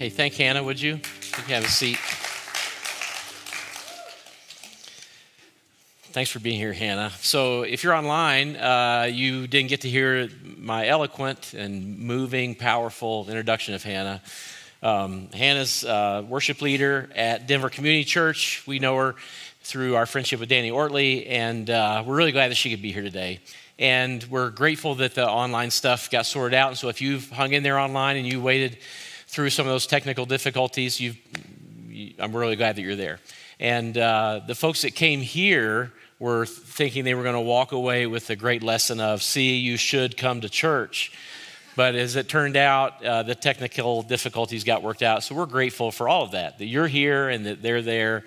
[0.00, 0.94] Hey, thank Hannah, would you?
[0.94, 1.98] You can have a seat.
[6.12, 7.10] Thanks for being here, Hannah.
[7.20, 13.26] So, if you're online, uh, you didn't get to hear my eloquent and moving, powerful
[13.28, 14.22] introduction of Hannah.
[14.82, 18.64] Um, Hannah's uh, worship leader at Denver Community Church.
[18.66, 19.16] We know her
[19.64, 22.90] through our friendship with Danny Ortley, and uh, we're really glad that she could be
[22.90, 23.40] here today.
[23.78, 26.68] And we're grateful that the online stuff got sorted out.
[26.68, 28.78] And so, if you've hung in there online and you waited
[29.30, 31.14] through some of those technical difficulties, you
[32.18, 33.20] I'm really glad that you're there.
[33.58, 38.06] And uh, the folks that came here were thinking they were going to walk away
[38.06, 41.12] with a great lesson of, see, you should come to church.
[41.76, 45.22] But as it turned out, uh, the technical difficulties got worked out.
[45.22, 48.24] So we're grateful for all of that, that you're here and that they're there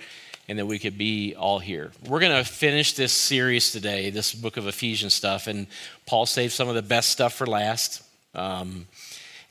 [0.48, 1.92] and that we could be all here.
[2.08, 5.48] We're going to finish this series today, this book of Ephesians stuff.
[5.48, 5.68] And
[6.06, 8.04] Paul saved some of the best stuff for last.
[8.34, 8.88] Um,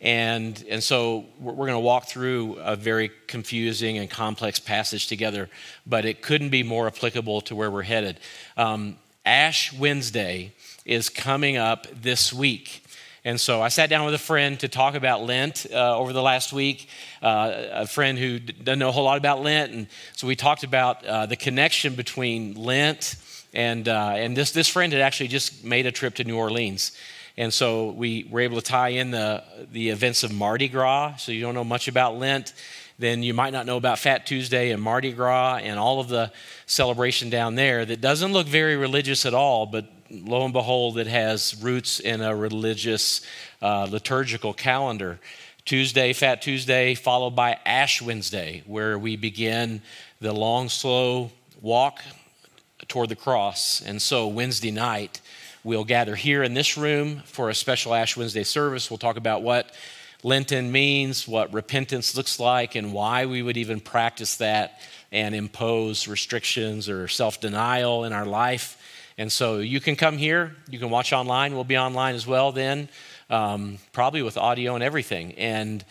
[0.03, 5.07] and, and so we're, we're going to walk through a very confusing and complex passage
[5.07, 5.49] together,
[5.87, 8.19] but it couldn't be more applicable to where we're headed.
[8.57, 10.53] Um, Ash Wednesday
[10.85, 12.85] is coming up this week.
[13.25, 16.23] And so I sat down with a friend to talk about Lent uh, over the
[16.23, 16.89] last week,
[17.23, 19.73] uh, a friend who doesn't know a whole lot about Lent.
[19.73, 23.15] And so we talked about uh, the connection between Lent
[23.55, 26.91] and, uh, and this, this friend had actually just made a trip to New Orleans.
[27.37, 31.17] And so we were able to tie in the, the events of Mardi Gras.
[31.17, 32.53] So you don't know much about Lent,
[32.99, 36.31] then you might not know about Fat Tuesday and Mardi Gras and all of the
[36.67, 41.07] celebration down there that doesn't look very religious at all, but lo and behold, it
[41.07, 43.23] has roots in a religious
[43.63, 45.19] uh, liturgical calendar.
[45.65, 49.81] Tuesday, Fat Tuesday, followed by Ash Wednesday, where we begin
[50.21, 52.03] the long, slow walk
[52.89, 53.81] toward the cross.
[53.81, 55.22] And so Wednesday night,
[55.65, 58.91] We'll gather here in this room for a special Ash Wednesday service.
[58.91, 59.73] We'll talk about what
[60.25, 64.81] Lenten means, what repentance looks like, and why we would even practice that
[65.13, 68.77] and impose restrictions or self denial in our life.
[69.17, 71.55] And so you can come here, you can watch online.
[71.55, 72.89] We'll be online as well then,
[73.31, 75.33] um, probably with audio and everything.
[75.35, 75.85] And,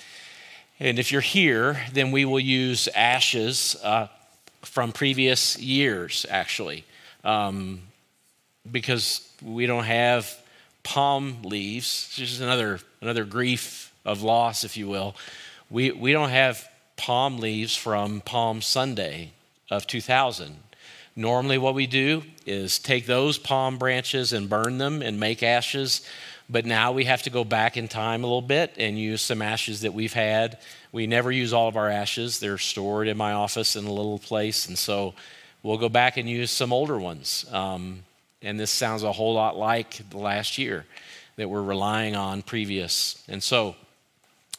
[0.81, 4.07] and if you're here, then we will use ashes uh,
[4.63, 6.83] from previous years, actually.
[7.23, 7.83] Um,
[8.69, 10.37] because we don't have
[10.83, 12.05] palm leaves.
[12.07, 15.15] It's just another, another grief of loss, if you will.
[15.69, 19.31] We, we don't have palm leaves from Palm Sunday
[19.69, 20.55] of 2000.
[21.15, 26.07] Normally, what we do is take those palm branches and burn them and make ashes.
[26.49, 29.41] But now we have to go back in time a little bit and use some
[29.41, 30.57] ashes that we've had.
[30.91, 34.19] We never use all of our ashes, they're stored in my office in a little
[34.19, 34.67] place.
[34.67, 35.13] And so
[35.63, 37.45] we'll go back and use some older ones.
[37.51, 38.03] Um,
[38.41, 40.85] and this sounds a whole lot like the last year
[41.35, 43.23] that we're relying on previous.
[43.27, 43.75] And so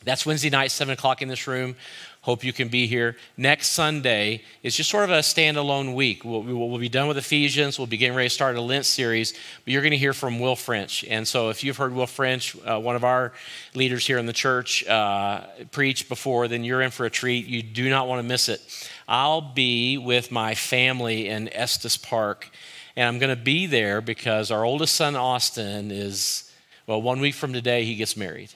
[0.04, 1.76] that's Wednesday night, 7 o'clock in this room.
[2.22, 3.16] Hope you can be here.
[3.36, 6.24] Next Sunday is just sort of a standalone week.
[6.24, 7.78] We'll, we'll, be done with Ephesians.
[7.78, 10.38] We'll be getting ready to start a Lent series, but you're going to hear from
[10.38, 11.04] Will French.
[11.04, 13.32] And so, if you've heard Will French, uh, one of our
[13.74, 17.46] leaders here in the church, uh, preach before, then you're in for a treat.
[17.46, 18.60] You do not want to miss it.
[19.08, 22.50] I'll be with my family in Estes Park
[22.96, 26.50] and I'm going to be there because our oldest son, Austin, is,
[26.86, 28.50] well, one week from today, he gets married.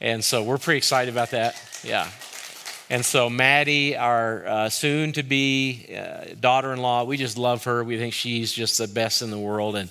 [0.00, 1.60] And so we're pretty excited about that.
[1.82, 2.08] Yeah.
[2.90, 7.64] And so Maddie, our uh, soon to be uh, daughter in law, we just love
[7.64, 7.82] her.
[7.82, 9.74] We think she's just the best in the world.
[9.74, 9.90] And,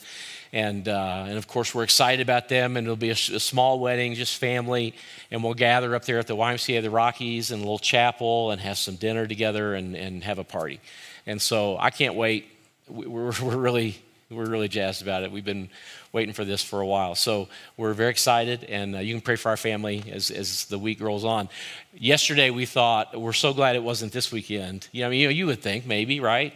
[0.54, 2.78] and, uh, and of course, we're excited about them.
[2.78, 4.94] And it'll be a, a, small wedding, just family.
[5.32, 8.52] And we'll gather up there at the YMCA of the Rockies in a little chapel
[8.52, 10.80] and have some dinner together and, and have a party.
[11.26, 12.53] And so I can't wait
[12.88, 15.32] we're, we're really we're really jazzed about it.
[15.32, 15.70] We've been
[16.12, 17.14] waiting for this for a while.
[17.14, 20.80] So we're very excited, and uh, you can pray for our family as, as the
[20.80, 21.50] week rolls on.
[21.94, 24.88] Yesterday, we thought, we're so glad it wasn't this weekend.
[24.92, 26.54] You know, I mean, you, know, you would think maybe, right?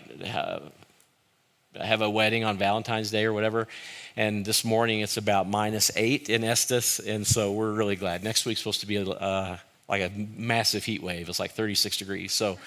[1.79, 3.67] have a wedding on Valentine's Day or whatever.
[4.15, 8.23] And this morning, it's about minus eight in Estes, and so we're really glad.
[8.23, 9.57] Next week's supposed to be uh,
[9.87, 11.29] like a massive heat wave.
[11.29, 12.33] It's like 36 degrees.
[12.33, 12.57] So,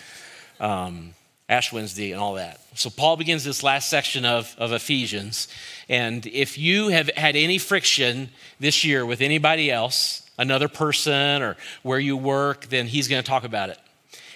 [0.60, 1.14] um,
[1.50, 2.61] Ash Wednesday and all that.
[2.75, 5.49] So, Paul begins this last section of, of Ephesians.
[5.88, 8.31] And if you have had any friction
[8.61, 13.29] this year with anybody else, another person, or where you work, then he's going to
[13.29, 13.79] talk about it.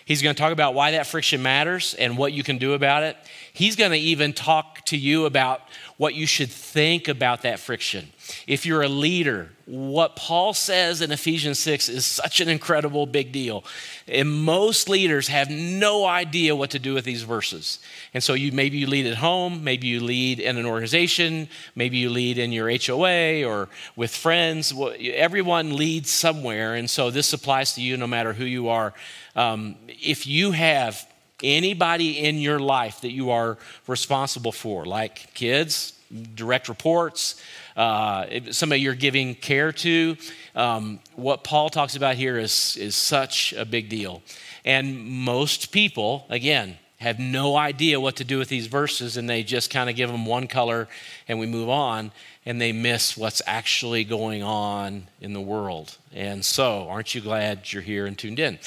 [0.05, 3.05] He's going to talk about why that friction matters and what you can do about
[3.05, 3.17] it.
[3.55, 5.61] He's going to even talk to you about
[5.97, 8.09] what you should think about that friction.
[8.49, 13.31] If you're a leader, what Paul says in Ephesians 6 is such an incredible big
[13.31, 13.63] deal.
[14.09, 17.79] And most leaders have no idea what to do with these verses.
[18.13, 21.99] And so you maybe you lead at home, maybe you lead in an organization, maybe
[21.99, 24.75] you lead in your HOA or with friends.
[25.01, 26.75] Everyone leads somewhere.
[26.75, 28.95] And so this applies to you no matter who you are.
[29.37, 31.07] Um, if you have
[31.45, 35.93] anybody in your life that you are responsible for, like kids,
[36.35, 37.41] direct reports,
[37.77, 40.17] uh, somebody you're giving care to.
[40.55, 44.23] Um, what Paul talks about here is, is such a big deal.
[44.65, 49.43] And most people, again, have no idea what to do with these verses and they
[49.43, 50.89] just kind of give them one color
[51.29, 52.13] and we move on
[52.47, 55.97] and they miss what's actually going on in the world.
[56.13, 58.59] And so, aren't you glad you're here and tuned in?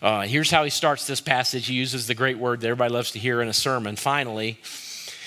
[0.00, 1.66] Uh, here's how he starts this passage.
[1.66, 3.96] He uses the great word that everybody loves to hear in a sermon.
[3.96, 4.58] Finally,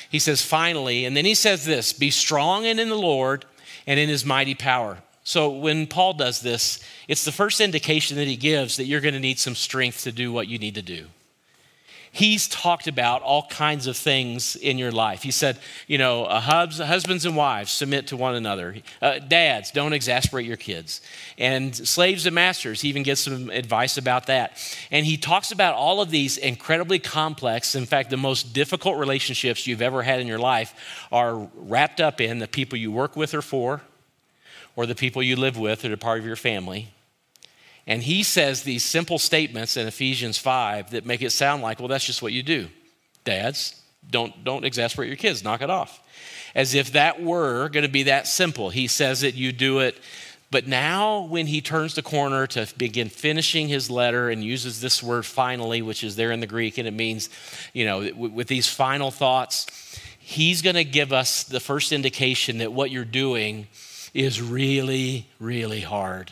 [0.09, 3.45] he says, finally, and then he says this be strong and in the Lord
[3.85, 4.97] and in his mighty power.
[5.23, 9.13] So when Paul does this, it's the first indication that he gives that you're going
[9.13, 11.07] to need some strength to do what you need to do
[12.11, 15.23] he's talked about all kinds of things in your life.
[15.23, 18.75] He said, you know, uh, husbands and wives submit to one another.
[19.01, 21.01] Uh, dads, don't exasperate your kids.
[21.37, 24.57] And slaves and masters, he even gets some advice about that.
[24.91, 29.67] And he talks about all of these incredibly complex, in fact, the most difficult relationships
[29.67, 30.73] you've ever had in your life
[31.11, 33.81] are wrapped up in the people you work with or for,
[34.75, 36.93] or the people you live with that are part of your family
[37.87, 41.87] and he says these simple statements in Ephesians 5 that make it sound like, well,
[41.87, 42.67] that's just what you do.
[43.23, 46.01] Dads, don't, don't exasperate your kids, knock it off.
[46.53, 48.69] As if that were going to be that simple.
[48.69, 49.97] He says it, you do it.
[50.49, 55.03] But now, when he turns the corner to begin finishing his letter and uses this
[55.03, 57.29] word finally, which is there in the Greek, and it means,
[57.73, 59.67] you know, with these final thoughts,
[60.19, 63.67] he's going to give us the first indication that what you're doing
[64.13, 66.31] is really, really hard.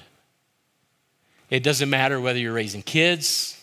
[1.50, 3.62] It doesn't matter whether you're raising kids,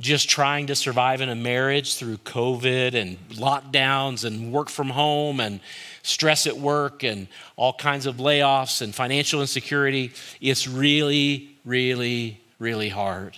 [0.00, 5.38] just trying to survive in a marriage through COVID and lockdowns and work from home
[5.38, 5.60] and
[6.02, 10.12] stress at work and all kinds of layoffs and financial insecurity.
[10.40, 13.36] It's really, really, really hard.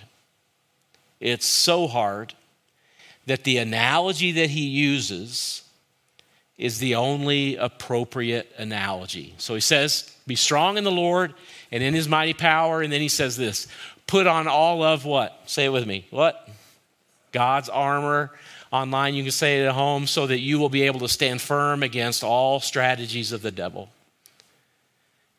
[1.20, 2.34] It's so hard
[3.26, 5.62] that the analogy that he uses
[6.56, 9.34] is the only appropriate analogy.
[9.36, 11.34] So he says, Be strong in the Lord
[11.72, 12.82] and in his mighty power.
[12.82, 13.66] And then he says this
[14.06, 15.40] put on all of what?
[15.46, 16.06] Say it with me.
[16.10, 16.48] What?
[17.32, 18.32] God's armor.
[18.72, 21.40] Online, you can say it at home so that you will be able to stand
[21.40, 23.90] firm against all strategies of the devil.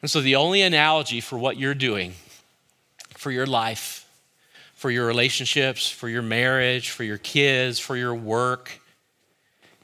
[0.01, 2.13] And so, the only analogy for what you're doing,
[3.15, 4.07] for your life,
[4.75, 8.79] for your relationships, for your marriage, for your kids, for your work,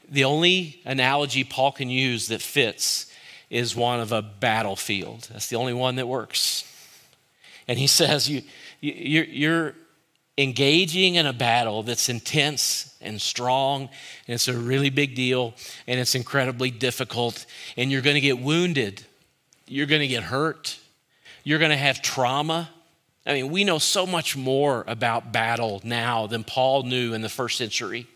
[0.08, 3.12] the only analogy Paul can use that fits
[3.50, 5.28] is one of a battlefield.
[5.32, 6.64] That's the only one that works.
[7.68, 8.42] And he says, you,
[8.80, 9.74] you, you're
[10.36, 13.82] engaging in a battle that's intense and strong,
[14.26, 15.54] and it's a really big deal,
[15.86, 17.46] and it's incredibly difficult,
[17.76, 19.04] and you're going to get wounded.
[19.66, 20.78] You're going to get hurt.
[21.44, 22.70] You're going to have trauma.
[23.26, 27.28] I mean, we know so much more about battle now than Paul knew in the
[27.28, 28.06] first century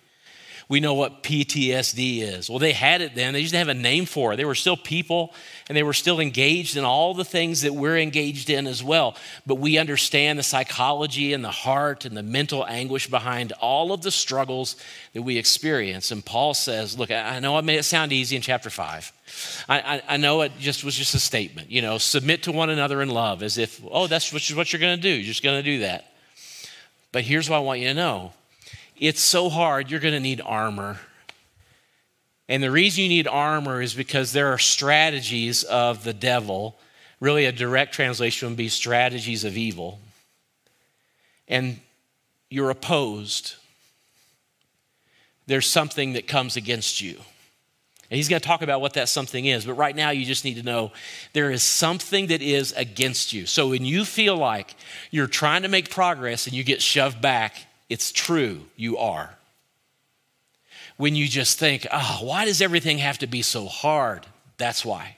[0.68, 2.50] we know what PTSD is.
[2.50, 4.36] Well, they had it then, they just didn't have a name for it.
[4.36, 5.32] They were still people
[5.68, 9.16] and they were still engaged in all the things that we're engaged in as well.
[9.46, 14.02] But we understand the psychology and the heart and the mental anguish behind all of
[14.02, 14.76] the struggles
[15.14, 16.10] that we experience.
[16.10, 19.10] And Paul says, Look, I know I made it sound easy in chapter five.
[19.68, 23.02] I, I, know it just was just a statement, you know, submit to one another
[23.02, 25.10] in love as if, oh, that's what you're going to do.
[25.10, 26.12] You're just going to do that.
[27.12, 28.32] But here's what I want you to know
[28.98, 30.98] it's so hard, you're going to need armor.
[32.48, 36.78] And the reason you need armor is because there are strategies of the devil.
[37.20, 40.00] Really, a direct translation would be strategies of evil.
[41.46, 41.80] And
[42.48, 43.56] you're opposed.
[45.46, 47.16] There's something that comes against you.
[48.10, 49.66] And he's going to talk about what that something is.
[49.66, 50.92] But right now, you just need to know
[51.34, 53.44] there is something that is against you.
[53.44, 54.74] So when you feel like
[55.10, 59.34] you're trying to make progress and you get shoved back, it's true, you are.
[60.96, 64.26] When you just think, oh, why does everything have to be so hard?
[64.56, 65.16] That's why.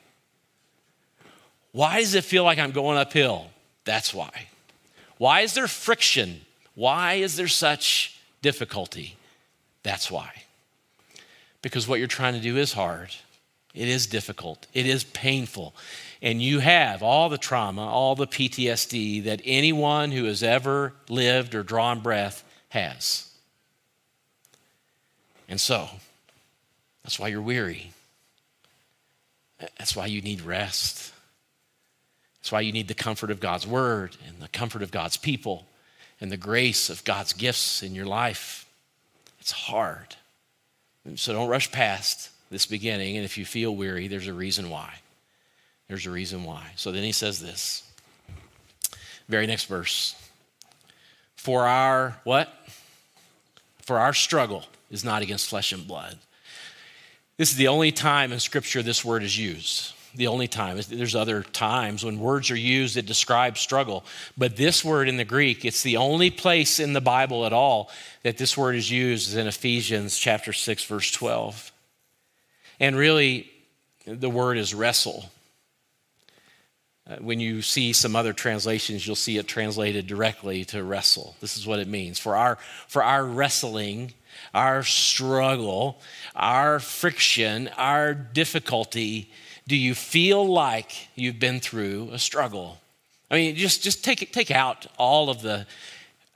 [1.72, 3.48] Why does it feel like I'm going uphill?
[3.84, 4.48] That's why.
[5.18, 6.42] Why is there friction?
[6.74, 9.16] Why is there such difficulty?
[9.82, 10.30] That's why.
[11.62, 13.10] Because what you're trying to do is hard.
[13.74, 14.66] It is difficult.
[14.74, 15.74] It is painful.
[16.22, 21.54] And you have all the trauma, all the PTSD that anyone who has ever lived
[21.54, 23.30] or drawn breath has.
[25.48, 25.88] And so,
[27.02, 27.92] That's why you're weary.
[29.78, 31.12] That's why you need rest.
[32.40, 35.66] That's why you need the comfort of God's word and the comfort of God's people
[36.20, 38.66] and the grace of God's gifts in your life.
[39.40, 40.16] It's hard.
[41.16, 43.16] So don't rush past this beginning.
[43.16, 44.94] And if you feel weary, there's a reason why.
[45.88, 46.72] There's a reason why.
[46.76, 47.82] So then he says this.
[49.28, 50.14] Very next verse.
[51.36, 52.52] For our what?
[53.90, 56.16] For our struggle is not against flesh and blood.
[57.38, 59.94] This is the only time in Scripture this word is used.
[60.14, 60.78] The only time.
[60.88, 64.04] There's other times when words are used that describe struggle.
[64.38, 67.90] But this word in the Greek, it's the only place in the Bible at all
[68.22, 71.72] that this word is used is in Ephesians chapter 6, verse 12.
[72.78, 73.50] And really,
[74.06, 75.24] the word is wrestle.
[77.10, 81.34] Uh, when you see some other translations, you'll see it translated directly to wrestle.
[81.40, 82.18] This is what it means.
[82.18, 84.12] For our, for our wrestling,
[84.54, 86.00] our struggle,
[86.36, 89.30] our friction, our difficulty,
[89.66, 92.78] do you feel like you've been through a struggle?
[93.30, 95.66] I mean, just, just take, take out all of the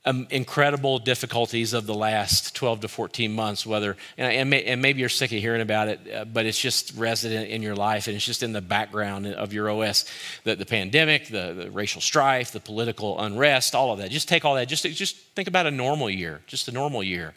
[0.06, 4.82] um, incredible difficulties of the last 12 to 14 months, whether, and, and, may, and
[4.82, 8.06] maybe you're sick of hearing about it, uh, but it's just resident in your life
[8.06, 10.04] and it's just in the background of your OS.
[10.44, 14.10] The, the pandemic, the, the racial strife, the political unrest, all of that.
[14.10, 14.68] Just take all that.
[14.68, 17.32] Just, just think about a normal year, just a normal year.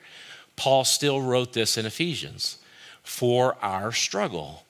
[0.57, 2.57] Paul still wrote this in Ephesians
[3.01, 4.65] for our struggle,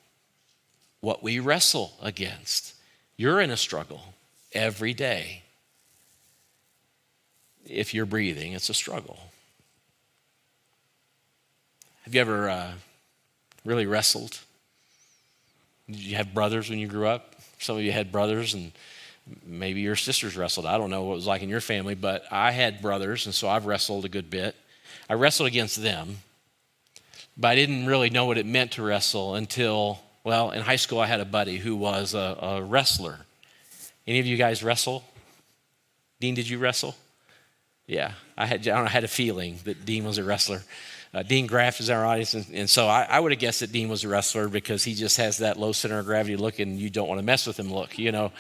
[1.01, 2.75] what we wrestle against.
[3.15, 4.13] You're in a struggle
[4.53, 5.41] every day
[7.69, 9.19] if you're breathing, it's a struggle.
[12.03, 12.71] Have you ever uh,
[13.65, 14.39] really wrestled?
[15.89, 17.36] Did you have brothers when you grew up?
[17.59, 18.71] Some of you had brothers, and
[19.45, 20.65] maybe your sisters wrestled.
[20.65, 23.36] I don't know what it was like in your family, but I had brothers, and
[23.36, 24.55] so I've wrestled a good bit.
[25.09, 26.17] I wrestled against them,
[27.38, 31.00] but I didn't really know what it meant to wrestle until, well, in high school,
[31.00, 33.19] I had a buddy who was a, a wrestler.
[34.05, 35.03] Any of you guys wrestle?
[36.19, 36.95] Dean, did you wrestle?
[37.88, 40.62] Yeah, I had, I, I had a feeling that Dean was a wrestler.
[41.13, 43.72] Uh, Dean Graff is our audience, and, and so I, I, would have guessed that
[43.72, 46.77] Dean was a wrestler because he just has that low center of gravity look, and
[46.77, 48.34] you don't want to mess with him look, you know.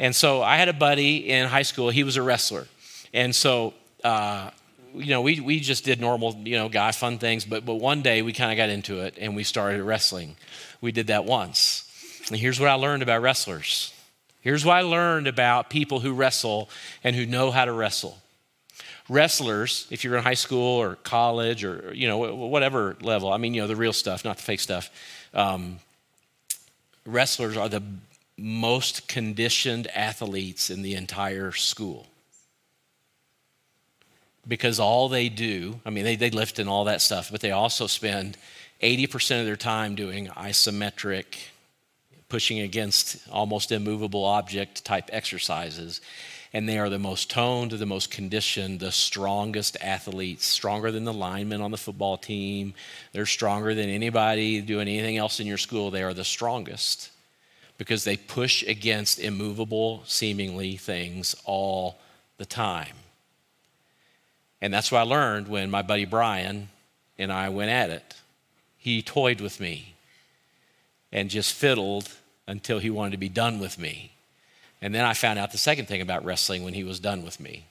[0.00, 1.90] And so I had a buddy in high school.
[1.90, 2.66] He was a wrestler,
[3.12, 4.50] and so uh,
[4.92, 7.44] you know we we just did normal you know guy fun things.
[7.44, 10.34] But but one day we kind of got into it and we started wrestling.
[10.80, 11.82] We did that once.
[12.28, 13.94] And here's what I learned about wrestlers.
[14.40, 16.68] Here's what I learned about people who wrestle
[17.04, 18.18] and who know how to wrestle
[19.08, 23.54] wrestlers, if you're in high school or college or, you know, whatever level, I mean,
[23.54, 24.90] you know, the real stuff, not the fake stuff,
[25.34, 25.78] um,
[27.04, 27.82] wrestlers are the
[28.36, 32.06] most conditioned athletes in the entire school.
[34.46, 37.52] Because all they do, I mean, they, they lift and all that stuff, but they
[37.52, 38.36] also spend
[38.82, 41.38] 80% of their time doing isometric,
[42.28, 46.00] pushing against almost immovable object type exercises
[46.54, 51.12] and they are the most toned, the most conditioned, the strongest athletes, stronger than the
[51.12, 52.74] linemen on the football team.
[53.12, 55.90] They're stronger than anybody doing anything else in your school.
[55.90, 57.10] They are the strongest
[57.76, 61.98] because they push against immovable, seemingly things all
[62.38, 62.94] the time.
[64.60, 66.68] And that's what I learned when my buddy Brian
[67.18, 68.14] and I went at it.
[68.78, 69.94] He toyed with me
[71.10, 72.12] and just fiddled
[72.46, 74.13] until he wanted to be done with me.
[74.84, 77.40] And then I found out the second thing about wrestling when he was done with
[77.40, 77.64] me.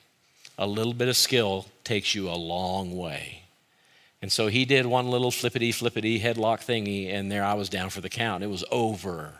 [0.57, 3.43] A little bit of skill takes you a long way.
[4.23, 7.91] And so he did one little flippity flippity headlock thingy, and there I was down
[7.91, 8.43] for the count.
[8.43, 9.31] It was over.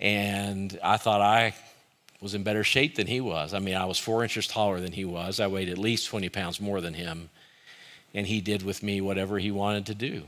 [0.00, 1.54] And I thought I
[2.22, 3.52] was in better shape than he was.
[3.52, 5.38] I mean, I was four inches taller than he was.
[5.38, 7.28] I weighed at least 20 pounds more than him.
[8.14, 10.22] And he did with me whatever he wanted to do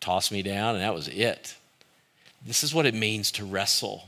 [0.00, 1.56] toss me down, and that was it.
[2.42, 4.04] This is what it means to wrestle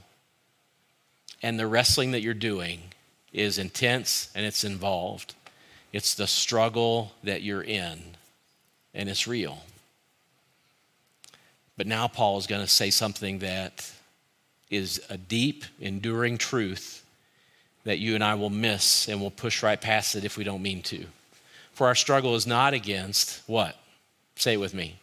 [1.42, 2.80] and the wrestling that you're doing
[3.32, 5.34] is intense and it's involved.
[5.92, 7.98] It's the struggle that you're in,
[8.94, 9.62] and it's real.
[11.76, 13.90] But now Paul is going to say something that
[14.70, 17.04] is a deep, enduring truth
[17.84, 20.60] that you and I will miss and will push right past it if we don't
[20.60, 21.06] mean to.
[21.72, 23.78] For our struggle is not against what?
[24.36, 24.96] Say it with me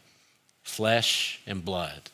[0.64, 2.10] flesh and blood.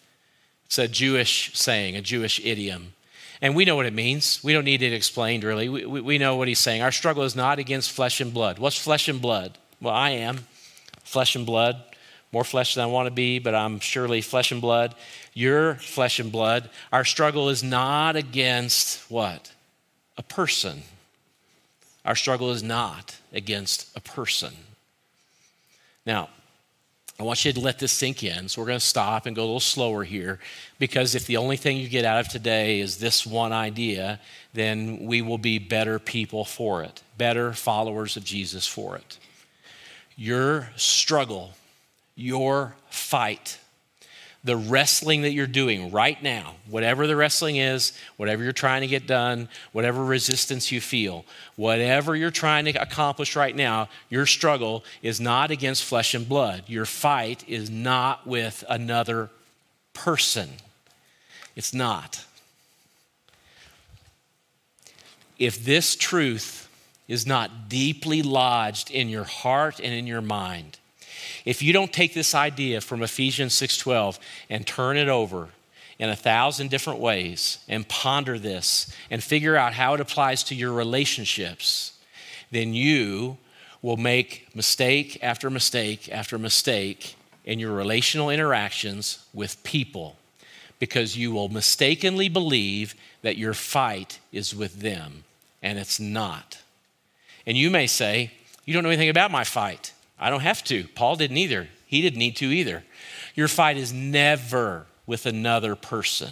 [0.66, 2.94] It's a Jewish saying, a Jewish idiom.
[3.42, 4.44] And we know what it means.
[4.44, 5.68] We don't need it explained, really.
[5.68, 6.84] We, we, we know what he's saying.
[6.84, 8.60] Our struggle is not against flesh and blood.
[8.60, 9.58] What's flesh and blood?
[9.82, 10.46] Well, I am
[11.04, 11.82] flesh and blood,
[12.32, 14.94] more flesh than I want to be, but I'm surely flesh and blood.
[15.34, 16.70] You're flesh and blood.
[16.92, 19.52] Our struggle is not against what?
[20.18, 20.84] A person.
[22.06, 24.54] Our struggle is not against a person.
[26.06, 26.30] Now,
[27.22, 28.50] I want you to let this sink in.
[28.50, 30.40] So we're going to stop and go a little slower here
[30.80, 34.20] because if the only thing you get out of today is this one idea,
[34.54, 39.20] then we will be better people for it, better followers of Jesus for it.
[40.16, 41.52] Your struggle,
[42.16, 43.60] your fight,
[44.44, 48.88] the wrestling that you're doing right now, whatever the wrestling is, whatever you're trying to
[48.88, 54.84] get done, whatever resistance you feel, whatever you're trying to accomplish right now, your struggle
[55.04, 56.64] is not against flesh and blood.
[56.68, 59.30] Your fight is not with another
[59.94, 60.50] person.
[61.56, 62.26] It's not.
[65.38, 66.68] If this truth
[67.08, 70.80] is not deeply lodged in your heart and in your mind,
[71.46, 75.50] if you don't take this idea from Ephesians 6:12 and turn it over
[76.00, 80.56] in a thousand different ways and ponder this and figure out how it applies to
[80.56, 81.94] your relationships,
[82.50, 83.38] then you
[83.82, 90.18] will make mistake after mistake after mistake in your relational interactions with people
[90.80, 95.24] because you will mistakenly believe that your fight is with them
[95.62, 96.58] and it's not.
[97.46, 98.32] And you may say,
[98.66, 99.94] You don't know anything about my fight.
[100.22, 100.86] I don't have to.
[100.96, 101.68] Paul didn't either.
[101.88, 102.84] He didn't need to either.
[103.36, 106.32] Your fight is never with another person.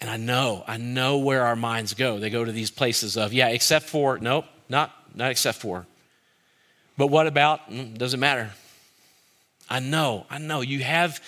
[0.00, 2.18] And I know, I know where our minds go.
[2.18, 5.86] They go to these places of, yeah, except for, nope, not, not except for.
[6.96, 8.50] But what about, mm, doesn't matter.
[9.68, 10.60] I know, I know.
[10.60, 11.20] You have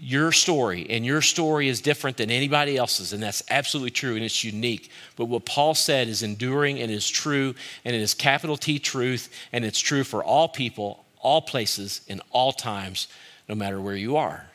[0.00, 4.24] your story, and your story is different than anybody else's, and that's absolutely true, and
[4.24, 4.90] it's unique.
[5.16, 7.54] But what Paul said is enduring and is true,
[7.84, 12.22] and it is capital T truth, and it's true for all people, all places, in
[12.30, 13.08] all times,
[13.48, 14.46] no matter where you are.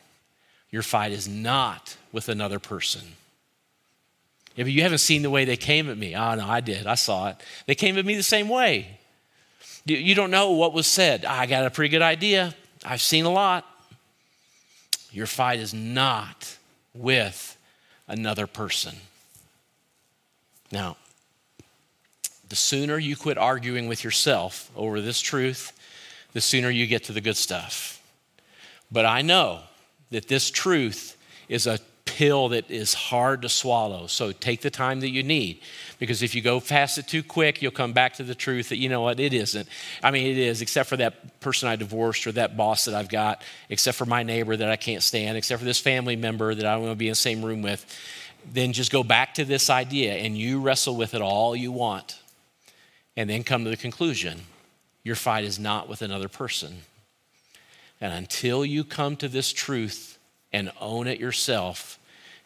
[0.72, 3.02] Your fight is not with another person.
[4.56, 6.16] But you haven't seen the way they came at me.
[6.16, 6.88] Oh, no, I did.
[6.88, 7.38] I saw it.
[7.68, 9.00] They came at me the same way.
[9.86, 11.24] You don't know what was said.
[11.24, 12.56] I got a pretty good idea.
[12.84, 13.70] I've seen a lot.
[15.16, 16.58] Your fight is not
[16.94, 17.58] with
[18.06, 18.96] another person.
[20.74, 20.98] Now,
[22.50, 25.72] the sooner you quit arguing with yourself over this truth,
[26.34, 28.04] the sooner you get to the good stuff.
[28.92, 29.62] But I know
[30.12, 31.16] that this truth
[31.48, 31.80] is a
[32.16, 34.08] pill that is hard to swallow.
[34.08, 35.60] So take the time that you need.
[36.00, 38.78] Because if you go past it too quick, you'll come back to the truth that,
[38.78, 39.68] you know what, it isn't.
[40.02, 43.10] I mean, it is, except for that person I divorced or that boss that I've
[43.10, 46.66] got, except for my neighbor that I can't stand, except for this family member that
[46.66, 47.86] I don't want to be in the same room with.
[48.50, 52.18] Then just go back to this idea and you wrestle with it all you want.
[53.18, 54.42] And then come to the conclusion
[55.04, 56.78] your fight is not with another person.
[58.00, 60.16] And until you come to this truth,
[60.56, 62.00] and own it yourself,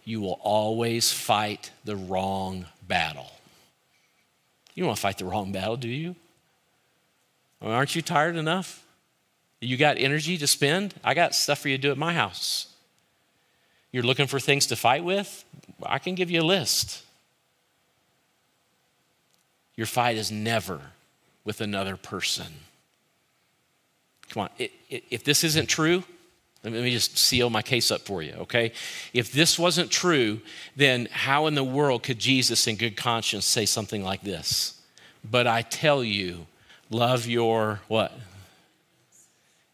[0.09, 3.31] you will always fight the wrong battle.
[4.73, 6.15] You don't want to fight the wrong battle, do you?
[7.61, 8.83] aren't you tired enough?
[9.61, 10.95] You got energy to spend?
[11.03, 12.73] I got stuff for you to do at my house.
[13.91, 15.45] You're looking for things to fight with?
[15.83, 17.03] I can give you a list.
[19.75, 20.81] Your fight is never
[21.43, 22.47] with another person.
[24.29, 24.49] Come on,
[24.89, 26.03] if this isn't true,
[26.63, 28.73] let me just seal my case up for you, okay?
[29.13, 30.41] If this wasn't true,
[30.75, 34.79] then how in the world could Jesus, in good conscience, say something like this?
[35.29, 36.47] But I tell you,
[36.89, 38.11] love your what?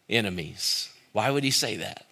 [0.07, 0.89] Enemies.
[1.11, 2.05] Why would he say that?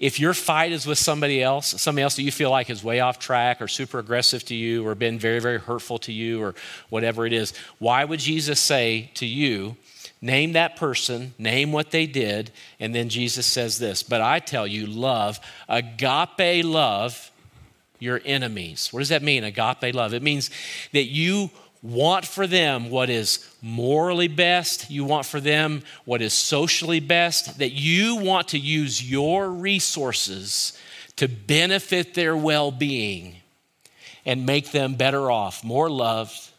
[0.00, 2.98] If your fight is with somebody else, somebody else that you feel like is way
[2.98, 6.56] off track or super aggressive to you or been very, very hurtful to you or
[6.88, 9.76] whatever it is, why would Jesus say to you,
[10.24, 14.68] Name that person, name what they did, and then Jesus says this But I tell
[14.68, 17.30] you, love, agape love,
[17.98, 18.92] your enemies.
[18.92, 20.14] What does that mean, agape love?
[20.14, 20.50] It means
[20.92, 21.50] that you
[21.82, 27.58] want for them what is morally best, you want for them what is socially best,
[27.58, 30.78] that you want to use your resources
[31.16, 33.36] to benefit their well being
[34.24, 36.50] and make them better off, more loved,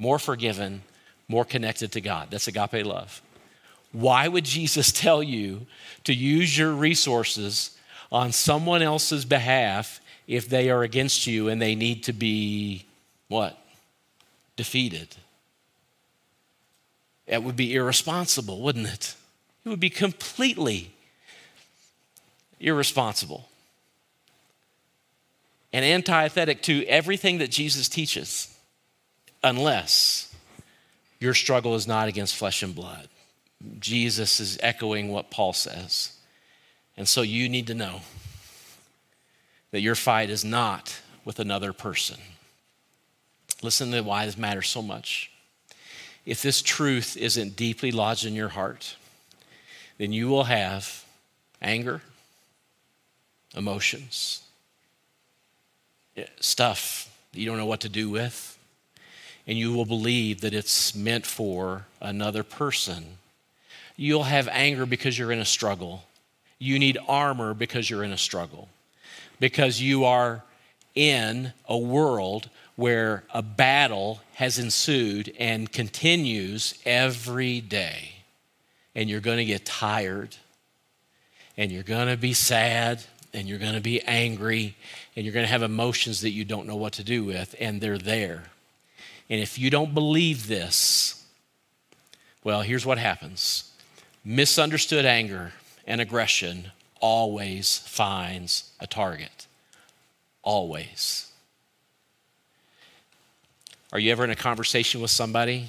[0.00, 0.82] more forgiven,
[1.28, 2.28] more connected to God.
[2.30, 3.22] That's agape love.
[3.92, 5.66] Why would Jesus tell you
[6.04, 7.76] to use your resources
[8.10, 12.86] on someone else's behalf if they are against you and they need to be
[13.28, 13.58] what?
[14.56, 15.08] Defeated.
[17.26, 19.14] It would be irresponsible, wouldn't it?
[19.64, 20.92] It would be completely
[22.60, 23.48] irresponsible
[25.72, 28.54] and antithetic to everything that Jesus teaches,
[29.42, 30.31] unless
[31.22, 33.08] your struggle is not against flesh and blood.
[33.78, 36.16] Jesus is echoing what Paul says.
[36.96, 38.00] And so you need to know
[39.70, 42.18] that your fight is not with another person.
[43.62, 45.30] Listen to why this matters so much.
[46.26, 48.96] If this truth isn't deeply lodged in your heart,
[49.98, 51.04] then you will have
[51.60, 52.02] anger,
[53.54, 54.42] emotions,
[56.16, 58.58] eh, stuff you don't know what to do with,
[59.46, 63.18] and you will believe that it's meant for another person.
[63.96, 66.04] You'll have anger because you're in a struggle.
[66.58, 68.68] You need armor because you're in a struggle,
[69.40, 70.42] because you are
[70.94, 78.10] in a world where a battle has ensued and continues every day.
[78.94, 80.36] And you're going to get tired,
[81.56, 83.02] and you're going to be sad,
[83.34, 84.76] and you're going to be angry,
[85.16, 87.80] and you're going to have emotions that you don't know what to do with, and
[87.80, 88.44] they're there.
[89.28, 91.24] And if you don't believe this,
[92.44, 93.70] well, here's what happens
[94.24, 95.52] misunderstood anger
[95.86, 99.46] and aggression always finds a target.
[100.42, 101.30] Always.
[103.92, 105.68] Are you ever in a conversation with somebody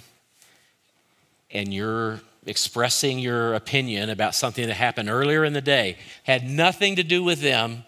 [1.52, 6.96] and you're expressing your opinion about something that happened earlier in the day, had nothing
[6.96, 7.84] to do with them,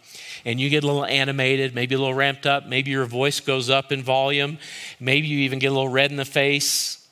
[0.46, 3.70] and you get a little animated, maybe a little ramped up, maybe your voice goes
[3.70, 4.60] up in volume,
[5.00, 7.06] maybe you even get a little red in the face,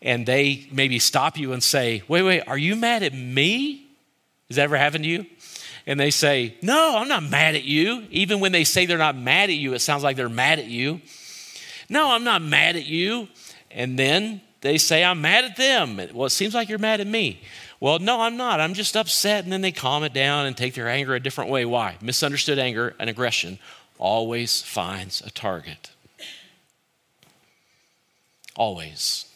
[0.00, 3.86] and they maybe stop you and say, Wait, wait, are you mad at me?
[4.48, 5.26] Has that ever happened to you?
[5.86, 8.06] And they say, No, I'm not mad at you.
[8.10, 10.66] Even when they say they're not mad at you, it sounds like they're mad at
[10.66, 11.00] you.
[11.88, 13.28] No, I'm not mad at you.
[13.70, 15.96] And then they say, I'm mad at them.
[16.14, 17.42] Well, it seems like you're mad at me.
[17.82, 18.60] Well, no, I'm not.
[18.60, 19.42] I'm just upset.
[19.42, 21.64] And then they calm it down and take their anger a different way.
[21.64, 21.96] Why?
[22.00, 23.58] Misunderstood anger and aggression
[23.98, 25.90] always finds a target.
[28.54, 29.26] Always.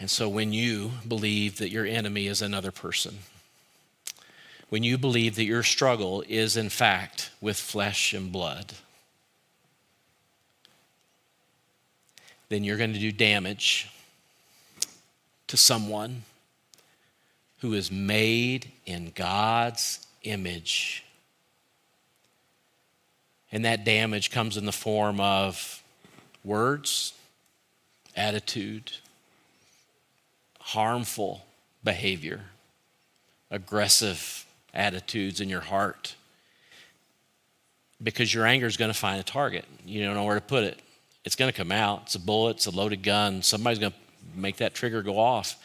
[0.00, 3.18] And so when you believe that your enemy is another person,
[4.70, 8.72] when you believe that your struggle is in fact with flesh and blood,
[12.48, 13.88] then you're going to do damage
[15.52, 16.22] to someone
[17.60, 21.04] who is made in God's image.
[23.52, 25.82] And that damage comes in the form of
[26.42, 27.12] words,
[28.16, 28.92] attitude,
[30.58, 31.44] harmful
[31.84, 32.40] behavior,
[33.50, 36.14] aggressive attitudes in your heart.
[38.02, 39.66] Because your anger is going to find a target.
[39.84, 40.80] You don't know where to put it
[41.24, 42.02] it's going to come out.
[42.06, 43.42] It's a bullet, it's a loaded gun.
[43.42, 43.98] Somebody's going to
[44.34, 45.56] make that trigger go off.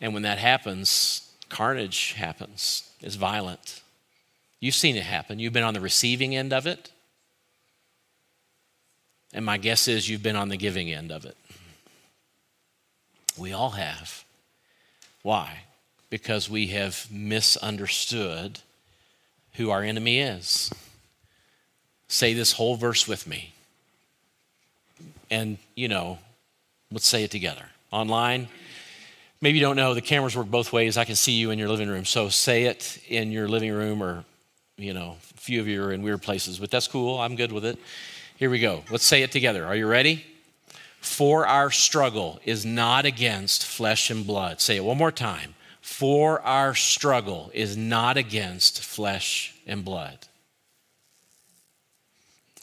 [0.00, 2.90] And when that happens, carnage happens.
[3.00, 3.82] It's violent.
[4.60, 5.38] You've seen it happen.
[5.38, 6.90] You've been on the receiving end of it.
[9.32, 11.36] And my guess is you've been on the giving end of it.
[13.36, 14.24] We all have.
[15.22, 15.64] Why?
[16.08, 18.60] Because we have misunderstood
[19.54, 20.70] who our enemy is.
[22.08, 23.52] Say this whole verse with me
[25.30, 26.18] and, you know,
[26.90, 27.66] let's say it together.
[27.90, 28.48] Online,
[29.40, 30.96] maybe you don't know, the cameras work both ways.
[30.96, 32.04] I can see you in your living room.
[32.04, 34.24] So say it in your living room, or,
[34.76, 37.20] you know, a few of you are in weird places, but that's cool.
[37.20, 37.78] I'm good with it.
[38.36, 38.82] Here we go.
[38.90, 39.64] Let's say it together.
[39.64, 40.24] Are you ready?
[41.00, 44.60] For our struggle is not against flesh and blood.
[44.60, 45.54] Say it one more time.
[45.80, 50.26] For our struggle is not against flesh and blood.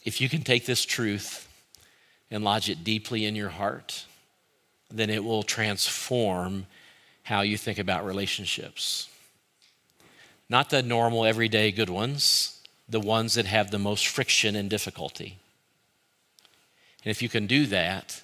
[0.04, 1.48] If you can take this truth
[2.30, 4.06] and lodge it deeply in your heart,
[4.94, 6.68] then it will transform
[7.24, 9.10] how you think about relationships.
[10.50, 15.40] Not the normal, everyday good ones, the ones that have the most friction and difficulty.
[17.04, 18.22] And if you can do that,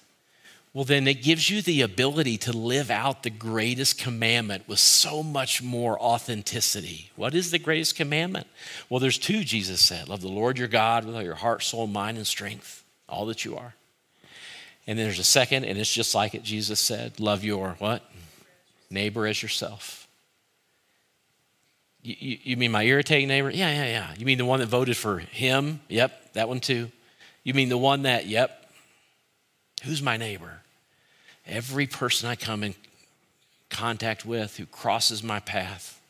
[0.72, 5.22] well, then it gives you the ability to live out the greatest commandment with so
[5.22, 7.10] much more authenticity.
[7.16, 8.46] What is the greatest commandment?
[8.88, 11.88] Well, there's two, Jesus said love the Lord your God with all your heart, soul,
[11.88, 13.74] mind, and strength, all that you are.
[14.90, 18.02] And then there's a second, and it's just like it, Jesus said love your what?
[18.90, 20.08] Neighbor as yourself.
[22.02, 23.50] You, you, you, mean my irritating neighbor?
[23.50, 24.14] Yeah, yeah, yeah.
[24.18, 25.78] You mean the one that voted for him?
[25.86, 26.90] Yep, that one too.
[27.44, 28.68] You mean the one that, yep.
[29.84, 30.60] Who's my neighbor?
[31.46, 32.74] Every person I come in
[33.68, 36.00] contact with who crosses my path.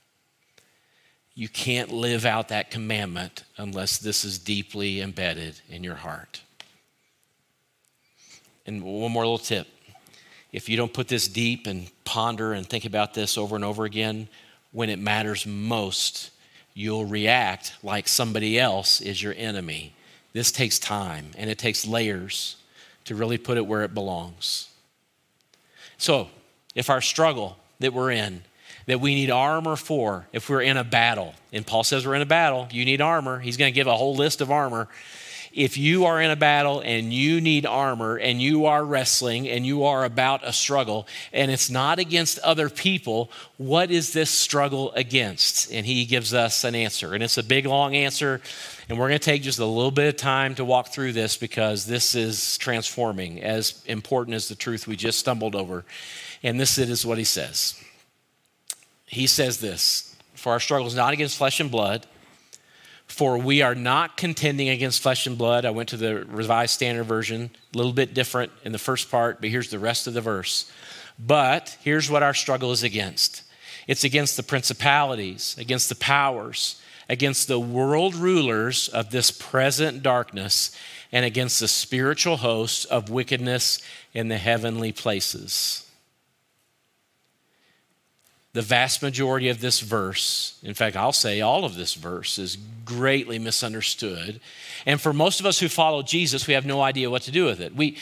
[1.34, 6.40] You can't live out that commandment unless this is deeply embedded in your heart.
[8.70, 9.66] And one more little tip
[10.52, 13.84] if you don't put this deep and ponder and think about this over and over
[13.84, 14.28] again,
[14.70, 16.30] when it matters most,
[16.72, 19.92] you'll react like somebody else is your enemy.
[20.32, 22.56] This takes time and it takes layers
[23.06, 24.68] to really put it where it belongs.
[25.98, 26.28] So,
[26.76, 28.42] if our struggle that we're in,
[28.86, 32.22] that we need armor for, if we're in a battle, and Paul says we're in
[32.22, 33.40] a battle, you need armor.
[33.40, 34.88] He's going to give a whole list of armor
[35.52, 39.66] if you are in a battle and you need armor and you are wrestling and
[39.66, 44.92] you are about a struggle and it's not against other people, what is this struggle
[44.92, 45.72] against?
[45.72, 47.14] And he gives us an answer.
[47.14, 48.40] And it's a big, long answer.
[48.88, 51.36] And we're going to take just a little bit of time to walk through this
[51.36, 55.84] because this is transforming, as important as the truth we just stumbled over.
[56.42, 57.80] And this is what he says.
[59.06, 62.06] He says this For our struggle is not against flesh and blood
[63.10, 65.64] for we are not contending against flesh and blood.
[65.64, 69.40] I went to the Revised Standard Version, a little bit different in the first part,
[69.40, 70.70] but here's the rest of the verse.
[71.18, 73.42] But here's what our struggle is against
[73.88, 80.70] it's against the principalities, against the powers, against the world rulers of this present darkness,
[81.10, 83.82] and against the spiritual hosts of wickedness
[84.14, 85.89] in the heavenly places
[88.52, 92.58] the vast majority of this verse, in fact, I'll say all of this verse, is
[92.84, 94.40] greatly misunderstood.
[94.86, 97.44] And for most of us who follow Jesus, we have no idea what to do
[97.44, 97.76] with it.
[97.76, 97.96] We,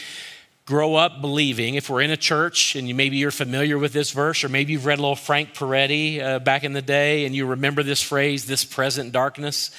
[0.69, 4.11] grow up believing, if we're in a church and you, maybe you're familiar with this
[4.11, 7.35] verse, or maybe you've read a little Frank Peretti uh, back in the day and
[7.35, 9.71] you remember this phrase, this present darkness.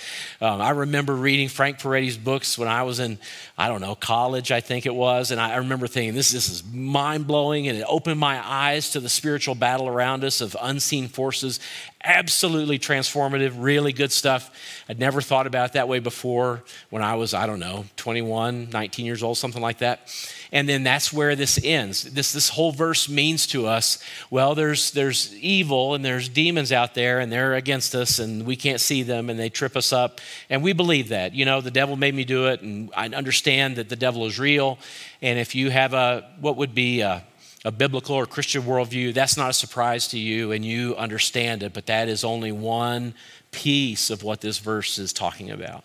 [0.42, 3.20] Um, I remember reading Frank Peretti's books when I was in,
[3.56, 5.30] I don't know, college, I think it was.
[5.30, 7.68] And I, I remember thinking, this, this is mind blowing.
[7.68, 11.60] And it opened my eyes to the spiritual battle around us of unseen forces.
[12.02, 14.52] Absolutely transformative, really good stuff.
[14.88, 19.06] I'd never thought about that way before when I was, I don't know, 21, 19
[19.06, 20.08] years old, something like that.
[20.54, 22.04] And then that's where this ends.
[22.04, 26.96] This this whole verse means to us well there's there's evil and there's demons out
[26.96, 30.22] there and they're against us and we can't see them and they trip us up.
[30.50, 31.34] And we believe that.
[31.34, 34.40] You know the devil made me do it and i understand that the devil is
[34.40, 34.80] real.
[35.22, 37.24] And if you have a what would be a,
[37.66, 41.74] a biblical or christian worldview that's not a surprise to you and you understand it
[41.74, 43.14] but that is only one
[43.52, 45.84] piece of what this verse is talking about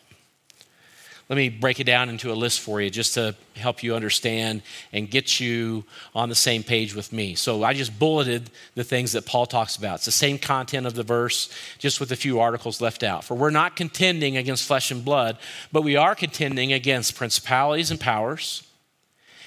[1.29, 4.61] let me break it down into a list for you just to help you understand
[4.93, 5.85] and get you
[6.15, 7.35] on the same page with me.
[7.35, 9.97] So I just bulleted the things that Paul talks about.
[9.97, 13.25] It's the same content of the verse, just with a few articles left out.
[13.25, 15.39] For we're not contending against flesh and blood,
[15.73, 18.63] but we are contending against principalities and powers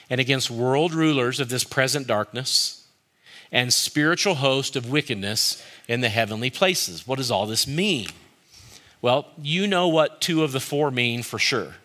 [0.10, 2.88] and against world rulers of this present darkness
[3.52, 7.08] and spiritual host of wickedness in the heavenly places.
[7.08, 8.08] What does all this mean?
[9.02, 11.76] Well, you know what two of the four mean for sure,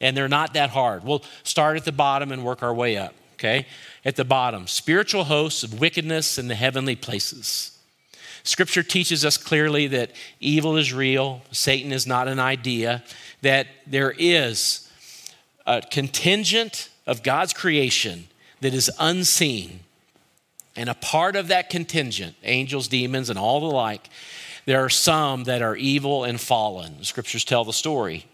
[0.00, 1.04] and they're not that hard.
[1.04, 3.66] We'll start at the bottom and work our way up, okay?
[4.04, 7.76] At the bottom, spiritual hosts of wickedness in the heavenly places.
[8.42, 13.02] Scripture teaches us clearly that evil is real, Satan is not an idea,
[13.42, 14.88] that there is
[15.66, 18.28] a contingent of God's creation
[18.60, 19.80] that is unseen.
[20.76, 24.08] And a part of that contingent, angels, demons, and all the like,
[24.66, 26.98] there are some that are evil and fallen.
[26.98, 28.26] The scriptures tell the story.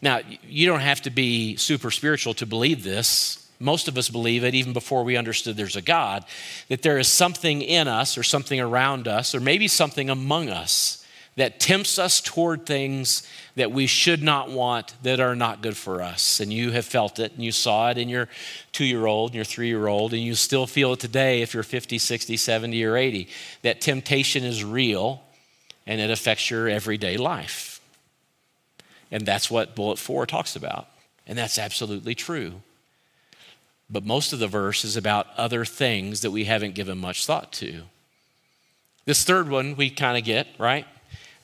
[0.00, 3.48] Now, you don't have to be super spiritual to believe this.
[3.60, 6.24] Most of us believe it even before we understood there's a God,
[6.68, 11.01] that there is something in us or something around us or maybe something among us
[11.36, 16.02] that tempts us toward things that we should not want that are not good for
[16.02, 16.40] us.
[16.40, 18.28] And you have felt it and you saw it in your
[18.72, 21.54] two year old and your three year old, and you still feel it today if
[21.54, 23.28] you're 50, 60, 70, or 80.
[23.62, 25.22] That temptation is real
[25.86, 27.80] and it affects your everyday life.
[29.10, 30.88] And that's what bullet four talks about.
[31.26, 32.62] And that's absolutely true.
[33.88, 37.52] But most of the verse is about other things that we haven't given much thought
[37.54, 37.82] to.
[39.04, 40.86] This third one we kind of get, right?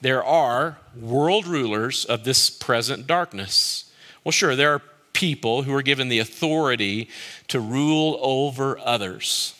[0.01, 3.93] There are world rulers of this present darkness.
[4.25, 4.83] Well, sure, there are
[5.13, 7.09] people who are given the authority
[7.49, 9.55] to rule over others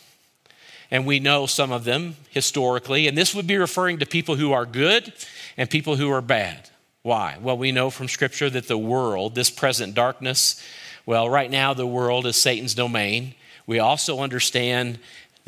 [0.91, 3.07] and we know some of them historically.
[3.07, 5.13] And this would be referring to people who are good
[5.57, 6.71] and people who are bad.
[7.03, 7.37] Why?
[7.41, 10.63] Well, we know from Scripture that the world, this present darkness,
[11.07, 13.35] well, right now the world is Satan's domain.
[13.67, 14.99] We also understand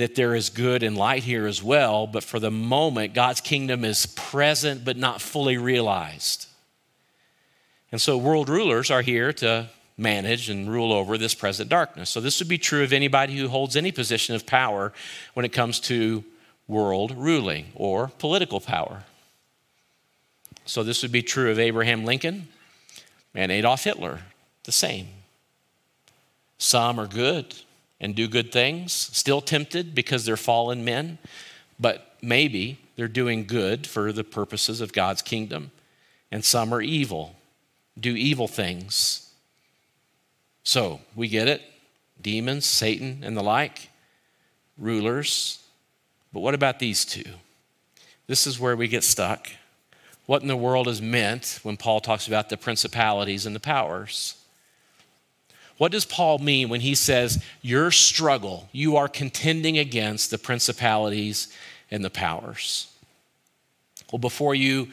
[0.01, 3.85] that there is good and light here as well, but for the moment, God's kingdom
[3.85, 6.47] is present but not fully realized.
[7.93, 12.09] And so, world rulers are here to manage and rule over this present darkness.
[12.09, 14.93] So, this would be true of anybody who holds any position of power
[15.35, 16.25] when it comes to
[16.67, 19.05] world ruling or political power.
[20.65, 22.49] So, this would be true of Abraham Lincoln
[23.35, 24.21] and Adolf Hitler,
[24.65, 25.09] the same.
[26.57, 27.55] Some are good
[28.01, 31.19] and do good things, still tempted because they're fallen men,
[31.79, 35.71] but maybe they're doing good for the purposes of God's kingdom.
[36.33, 37.37] And some are evil,
[37.99, 39.31] do evil things
[40.63, 41.63] so we get it
[42.21, 43.89] demons, Satan, and the like,
[44.77, 45.59] rulers.
[46.33, 47.25] But what about these two?
[48.27, 49.49] This is where we get stuck.
[50.27, 54.37] What in the world is meant when Paul talks about the principalities and the powers?
[55.81, 61.49] What does Paul mean when he says, Your struggle, you are contending against the principalities
[61.91, 62.93] and the powers?
[64.13, 64.89] Well, before you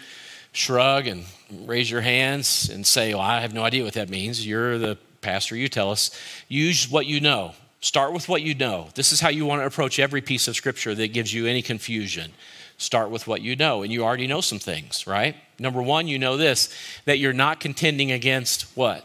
[0.53, 1.25] shrug and
[1.65, 4.97] raise your hands and say, Well, I have no idea what that means, you're the
[5.19, 6.09] pastor, you tell us.
[6.47, 7.53] Use what you know.
[7.81, 8.87] Start with what you know.
[8.95, 11.61] This is how you want to approach every piece of scripture that gives you any
[11.61, 12.31] confusion.
[12.77, 15.35] Start with what you know, and you already know some things, right?
[15.59, 16.73] Number one, you know this
[17.03, 19.03] that you're not contending against what?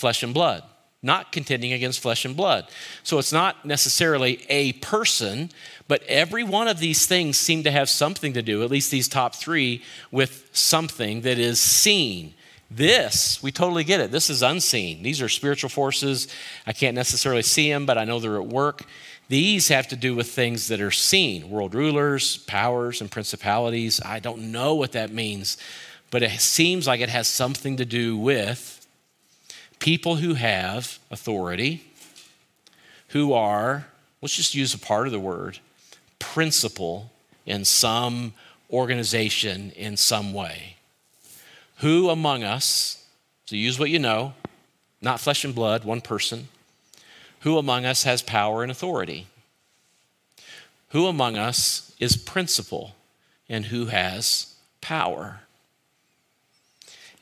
[0.00, 0.64] Flesh and blood,
[1.02, 2.66] not contending against flesh and blood.
[3.02, 5.50] So it's not necessarily a person,
[5.86, 9.08] but every one of these things seem to have something to do, at least these
[9.08, 12.34] top three, with something that is seen.
[12.70, 14.12] This, we totally get it.
[14.12, 15.02] This is unseen.
[15.02, 16.28] These are spiritual forces.
[16.66, 18.84] I can't necessarily see them, but I know they're at work.
[19.28, 24.00] These have to do with things that are seen world rulers, powers, and principalities.
[24.04, 25.56] I don't know what that means,
[26.10, 28.79] but it seems like it has something to do with
[29.80, 31.82] people who have authority,
[33.08, 33.86] who are,
[34.22, 35.58] let's just use a part of the word,
[36.18, 37.10] principal
[37.44, 38.32] in some
[38.70, 40.76] organization in some way.
[41.78, 43.04] Who among us,
[43.46, 44.34] so use what you know,
[45.02, 46.48] not flesh and blood, one person,
[47.40, 49.26] who among us has power and authority?
[50.90, 52.94] Who among us is principal
[53.48, 55.40] and who has power?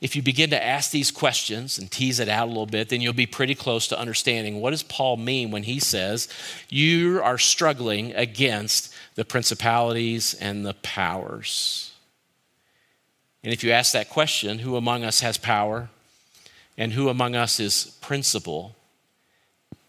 [0.01, 3.01] If you begin to ask these questions and tease it out a little bit, then
[3.01, 6.29] you'll be pretty close to understanding what does Paul mean when he says
[6.69, 11.93] you are struggling against the principalities and the powers.
[13.43, 15.89] And if you ask that question, who among us has power
[16.77, 18.77] and who among us is principal,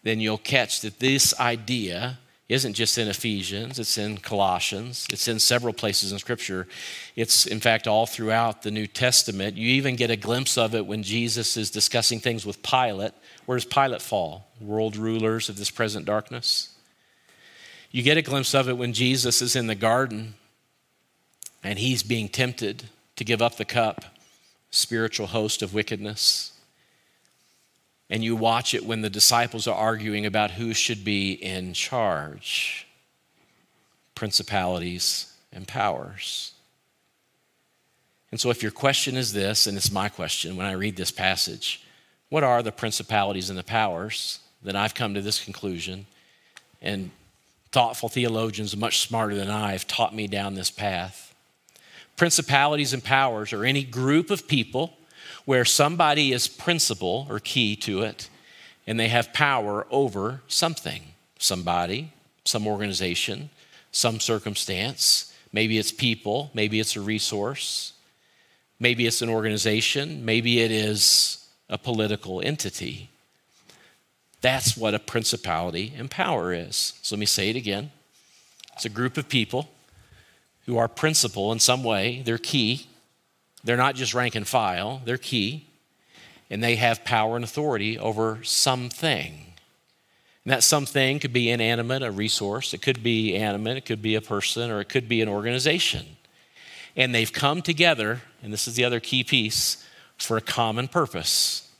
[0.02, 2.18] then you'll catch that this idea
[2.50, 6.66] isn't just in Ephesians, it's in Colossians, it's in several places in Scripture.
[7.14, 9.56] It's, in fact, all throughout the New Testament.
[9.56, 13.12] You even get a glimpse of it when Jesus is discussing things with Pilate.
[13.46, 14.48] Where does Pilate fall?
[14.60, 16.74] World rulers of this present darkness.
[17.92, 20.34] You get a glimpse of it when Jesus is in the garden
[21.62, 22.82] and he's being tempted
[23.14, 24.04] to give up the cup,
[24.72, 26.59] spiritual host of wickedness
[28.10, 32.86] and you watch it when the disciples are arguing about who should be in charge
[34.16, 36.52] principalities and powers.
[38.30, 41.10] And so, if your question is this, and it's my question when I read this
[41.10, 41.82] passage,
[42.28, 44.40] what are the principalities and the powers?
[44.62, 46.06] Then I've come to this conclusion,
[46.82, 47.10] and
[47.72, 51.34] thoughtful theologians much smarter than I have taught me down this path.
[52.16, 54.98] Principalities and powers are any group of people
[55.50, 58.28] where somebody is principal or key to it
[58.86, 61.02] and they have power over something,
[61.40, 62.12] somebody,
[62.44, 63.50] some organization,
[63.90, 65.34] some circumstance.
[65.52, 67.94] Maybe it's people, maybe it's a resource,
[68.78, 73.10] maybe it's an organization, maybe it is a political entity.
[74.42, 76.92] That's what a principality and power is.
[77.02, 77.90] So let me say it again.
[78.74, 79.68] It's a group of people
[80.66, 82.86] who are principal in some way, they're key,
[83.64, 85.66] they're not just rank and file, they're key,
[86.48, 89.46] and they have power and authority over something.
[90.44, 94.14] And that something could be inanimate, a resource, it could be animate, it could be
[94.14, 96.06] a person, or it could be an organization.
[96.96, 101.70] And they've come together, and this is the other key piece, for a common purpose.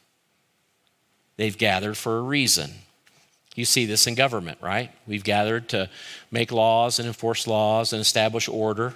[1.36, 2.70] They've gathered for a reason.
[3.54, 4.90] You see this in government, right?
[5.06, 5.90] We've gathered to
[6.30, 8.94] make laws and enforce laws and establish order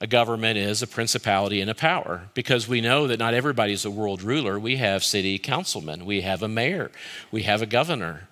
[0.00, 3.84] a government is a principality and a power because we know that not everybody is
[3.84, 4.58] a world ruler.
[4.58, 6.90] We have city councilmen, we have a mayor,
[7.30, 8.28] we have a governor.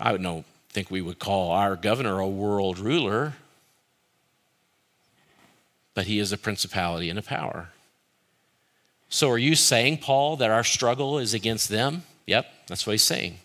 [0.00, 3.34] I don't think we would call our governor a world ruler,
[5.92, 7.68] but he is a principality and a power.
[9.10, 12.02] So, are you saying, Paul, that our struggle is against them?
[12.26, 13.38] Yep, that's what he's saying.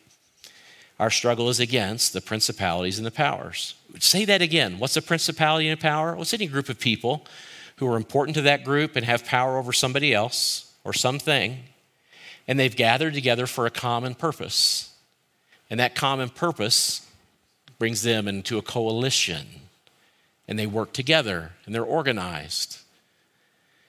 [1.00, 3.76] Our struggle is against the principalities and the powers.
[3.98, 4.78] Say that again.
[4.78, 6.14] What's a principality and power?
[6.14, 7.26] Well, it's any group of people
[7.78, 11.58] who are important to that group and have power over somebody else or something,
[12.48, 14.94] and they've gathered together for a common purpose.
[15.70, 17.08] And that common purpose
[17.78, 19.48] brings them into a coalition,
[20.48, 22.80] and they work together and they're organized.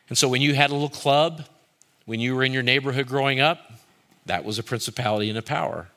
[0.09, 1.45] And so when you had a little club,
[2.05, 3.73] when you were in your neighborhood growing up,
[4.27, 5.89] that was a principality and a power.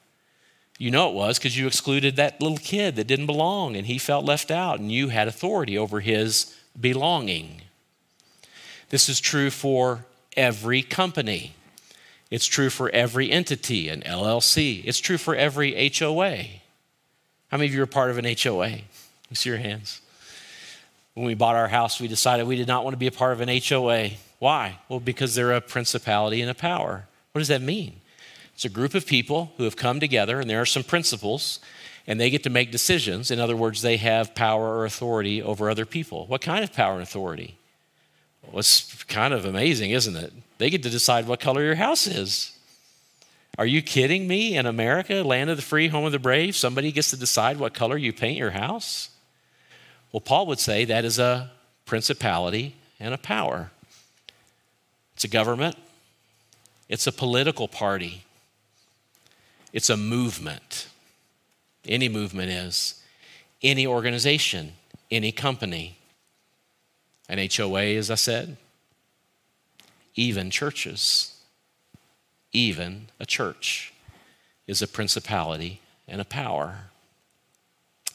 [0.83, 3.97] You know it was because you excluded that little kid that didn't belong and he
[3.97, 7.61] felt left out, and you had authority over his belonging.
[8.89, 10.03] This is true for
[10.35, 11.53] every company.
[12.29, 14.81] It's true for every entity, an LLC.
[14.83, 16.43] It's true for every HOA.
[17.47, 18.67] How many of you are part of an HOA?
[18.67, 18.83] Me
[19.31, 20.01] see your hands.
[21.13, 23.31] When we bought our house, we decided we did not want to be a part
[23.31, 24.09] of an HOA.
[24.39, 24.79] Why?
[24.89, 27.05] Well, because they're a principality and a power.
[27.31, 28.01] What does that mean?
[28.55, 31.59] It's a group of people who have come together, and there are some principles,
[32.05, 33.31] and they get to make decisions.
[33.31, 36.25] In other words, they have power or authority over other people.
[36.27, 37.57] What kind of power and authority?
[38.43, 40.33] Well, it's kind of amazing, isn't it?
[40.57, 42.57] They get to decide what color your house is.
[43.57, 44.57] Are you kidding me?
[44.57, 47.73] In America, land of the free, home of the brave, somebody gets to decide what
[47.73, 49.09] color you paint your house?
[50.11, 51.51] Well, Paul would say that is a
[51.85, 53.71] principality and a power.
[55.15, 55.75] It's a government,
[56.89, 58.22] it's a political party,
[59.73, 60.87] it's a movement.
[61.85, 63.01] Any movement is,
[63.61, 64.73] any organization,
[65.11, 65.97] any company.
[67.27, 68.57] An HOA, as I said,
[70.15, 71.35] even churches,
[72.51, 73.93] even a church
[74.67, 76.91] is a principality and a power.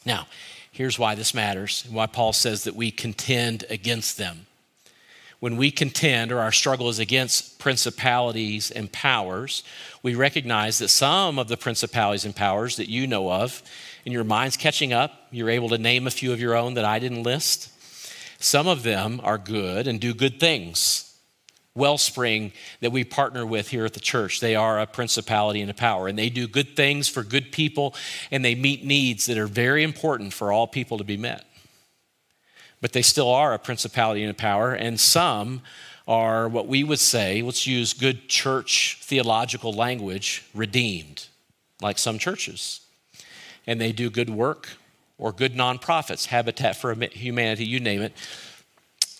[0.05, 0.27] Now,
[0.71, 4.45] here's why this matters why Paul says that we contend against them.
[5.39, 9.63] When we contend or our struggle is against principalities and powers,
[10.03, 13.63] we recognize that some of the principalities and powers that you know of,
[14.05, 16.83] and your mind's catching up, you're able to name a few of your own that
[16.83, 17.69] I didn't list.
[18.41, 21.05] Some of them are good and do good things.
[21.73, 25.73] Wellspring that we partner with here at the church, they are a principality and a
[25.73, 27.95] power, and they do good things for good people,
[28.29, 31.45] and they meet needs that are very important for all people to be met.
[32.81, 35.61] But they still are a principality and a power, and some
[36.07, 41.27] are what we would say, let's use good church theological language, redeemed,
[41.81, 42.81] like some churches.
[43.67, 44.69] And they do good work
[45.19, 48.13] or good nonprofits, Habitat for Humanity, you name it,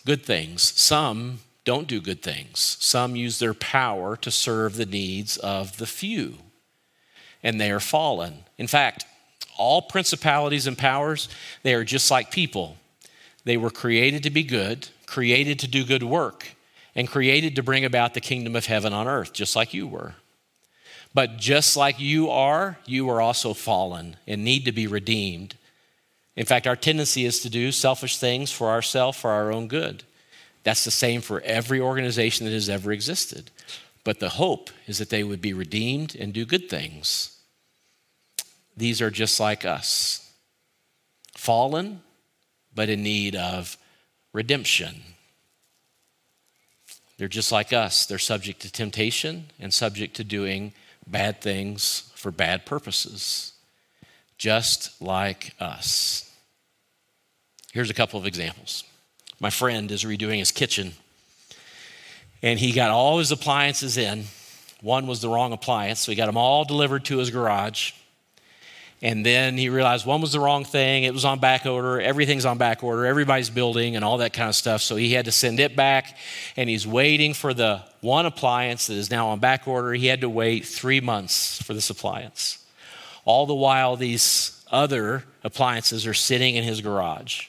[0.04, 0.64] good things.
[0.64, 2.78] Some don't do good things.
[2.80, 6.38] Some use their power to serve the needs of the few,
[7.44, 8.46] and they are fallen.
[8.58, 9.06] In fact,
[9.60, 11.30] all principalities and powers,
[11.62, 12.78] they are just like people.
[13.44, 16.56] They were created to be good, created to do good work,
[16.96, 20.16] and created to bring about the kingdom of heaven on earth, just like you were.
[21.14, 25.56] But just like you are, you are also fallen and need to be redeemed.
[26.36, 30.04] In fact, our tendency is to do selfish things for ourselves, for our own good.
[30.64, 33.50] That's the same for every organization that has ever existed.
[34.04, 37.38] But the hope is that they would be redeemed and do good things.
[38.78, 40.32] These are just like us
[41.36, 42.02] fallen,
[42.80, 43.76] but in need of
[44.32, 45.02] redemption.
[47.18, 48.06] They're just like us.
[48.06, 50.72] They're subject to temptation and subject to doing
[51.06, 53.52] bad things for bad purposes,
[54.38, 56.34] just like us.
[57.74, 58.86] Here's a couple of examples.
[59.42, 60.94] My friend is redoing his kitchen,
[62.42, 64.24] and he got all his appliances in.
[64.80, 67.92] One was the wrong appliance, so he got them all delivered to his garage.
[69.02, 71.04] And then he realized one was the wrong thing.
[71.04, 72.02] It was on back order.
[72.02, 73.06] Everything's on back order.
[73.06, 74.82] Everybody's building and all that kind of stuff.
[74.82, 76.18] So he had to send it back.
[76.58, 79.94] And he's waiting for the one appliance that is now on back order.
[79.94, 82.66] He had to wait three months for this appliance.
[83.24, 87.48] All the while, these other appliances are sitting in his garage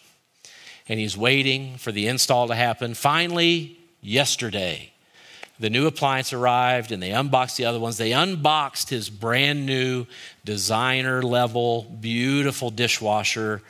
[0.89, 2.95] and he's waiting for the install to happen.
[2.95, 4.93] Finally, yesterday,
[5.61, 7.99] the new appliance arrived and they unboxed the other ones.
[7.99, 10.07] They unboxed his brand new
[10.45, 13.63] designer level, beautiful dishwasher,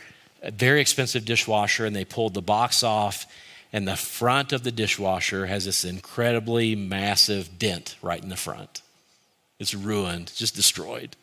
[0.42, 3.26] very expensive dishwasher, and they pulled the box off.
[3.72, 8.82] And the front of the dishwasher has this incredibly massive dent right in the front.
[9.58, 11.16] It's ruined, just destroyed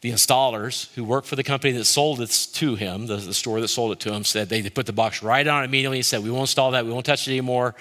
[0.00, 3.60] the installers who worked for the company that sold it to him, the, the store
[3.60, 6.06] that sold it to him, said they, they put the box right on immediately and
[6.06, 6.86] said, We won't install that.
[6.86, 7.74] We won't touch it anymore.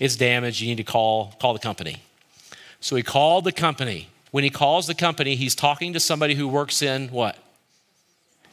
[0.00, 0.60] It's damaged.
[0.60, 2.02] You need to call, call the company.
[2.80, 4.08] So he called the company.
[4.30, 7.36] When he calls the company, he's talking to somebody who works in what?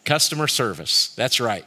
[0.06, 1.14] Customer service.
[1.16, 1.66] That's right.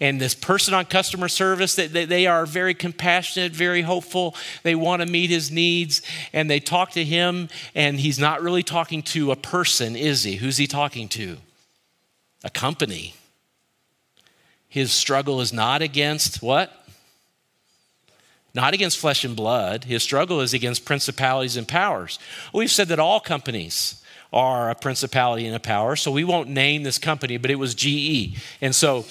[0.00, 4.36] And this person on customer service, they, they are very compassionate, very hopeful.
[4.62, 6.02] They want to meet his needs.
[6.32, 10.36] And they talk to him, and he's not really talking to a person, is he?
[10.36, 11.38] Who's he talking to?
[12.44, 13.14] A company.
[14.68, 16.72] His struggle is not against what?
[18.54, 19.84] Not against flesh and blood.
[19.84, 22.18] His struggle is against principalities and powers.
[22.52, 24.02] We've said that all companies
[24.32, 25.96] are a principality and a power.
[25.96, 28.36] So we won't name this company, but it was GE.
[28.60, 29.04] And so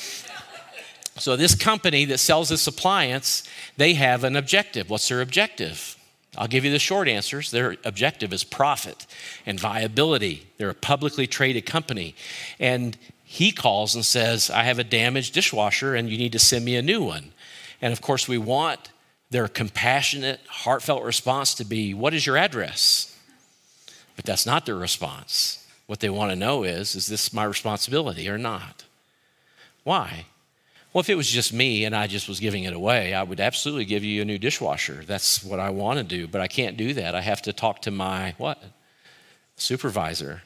[1.19, 3.43] so this company that sells this appliance,
[3.75, 4.89] they have an objective.
[4.89, 5.95] What's their objective?
[6.37, 7.49] I'll give you the short answers.
[7.49, 9.07] Their objective is profit
[9.45, 10.47] and viability.
[10.57, 12.15] They're a publicly traded company.
[12.59, 16.63] And he calls and says, I have a damaged dishwasher and you need to send
[16.63, 17.31] me a new one.
[17.81, 18.91] And of course, we want
[19.31, 23.16] their compassionate, heartfelt response to be, What is your address?
[24.27, 25.65] That's not their response.
[25.87, 28.83] What they want to know is, is this my responsibility or not?
[29.83, 30.25] Why?
[30.91, 33.39] Well, if it was just me and I just was giving it away, I would
[33.39, 35.03] absolutely give you a new dishwasher.
[35.05, 37.15] That's what I want to do, but I can't do that.
[37.15, 38.61] I have to talk to my what?
[39.57, 40.43] supervisor,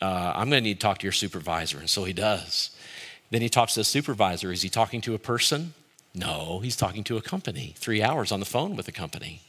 [0.00, 1.78] uh, I'm going to need to talk to your supervisor.
[1.78, 2.70] And so he does.
[3.30, 4.52] Then he talks to the supervisor.
[4.52, 5.74] Is he talking to a person?
[6.14, 7.74] No, he's talking to a company.
[7.76, 9.40] Three hours on the phone with a company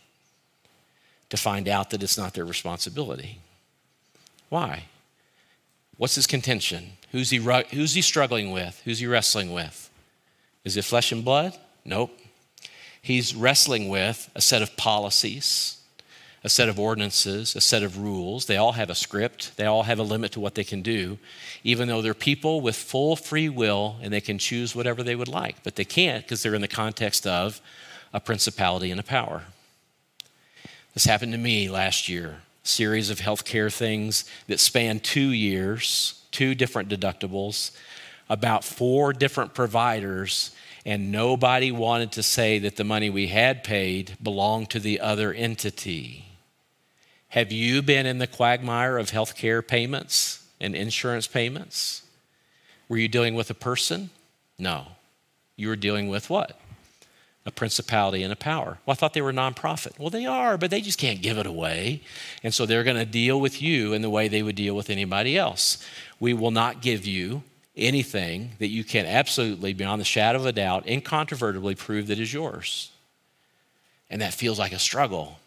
[1.29, 3.39] to find out that it's not their responsibility.
[4.51, 4.83] Why?
[5.95, 6.97] What's his contention?
[7.13, 8.81] Who's he, who's he struggling with?
[8.83, 9.89] Who's he wrestling with?
[10.65, 11.57] Is it flesh and blood?
[11.85, 12.11] Nope.
[13.01, 15.81] He's wrestling with a set of policies,
[16.43, 18.47] a set of ordinances, a set of rules.
[18.47, 21.17] They all have a script, they all have a limit to what they can do,
[21.63, 25.29] even though they're people with full free will and they can choose whatever they would
[25.29, 25.63] like.
[25.63, 27.61] But they can't because they're in the context of
[28.13, 29.43] a principality and a power.
[30.93, 32.41] This happened to me last year.
[32.63, 37.71] Series of healthcare things that span two years, two different deductibles,
[38.29, 40.51] about four different providers
[40.85, 45.31] and nobody wanted to say that the money we had paid belonged to the other
[45.33, 46.25] entity.
[47.29, 52.03] Have you been in the quagmire of healthcare payments and insurance payments?
[52.89, 54.09] Were you dealing with a person?
[54.57, 54.87] No.
[55.55, 56.59] You were dealing with what?
[57.43, 58.77] A principality and a power.
[58.85, 59.97] Well, I thought they were nonprofit.
[59.97, 62.01] Well, they are, but they just can't give it away.
[62.43, 64.91] And so they're going to deal with you in the way they would deal with
[64.91, 65.83] anybody else.
[66.19, 67.41] We will not give you
[67.75, 72.31] anything that you can absolutely, beyond the shadow of a doubt, incontrovertibly prove that is
[72.31, 72.91] yours.
[74.09, 75.39] And that feels like a struggle.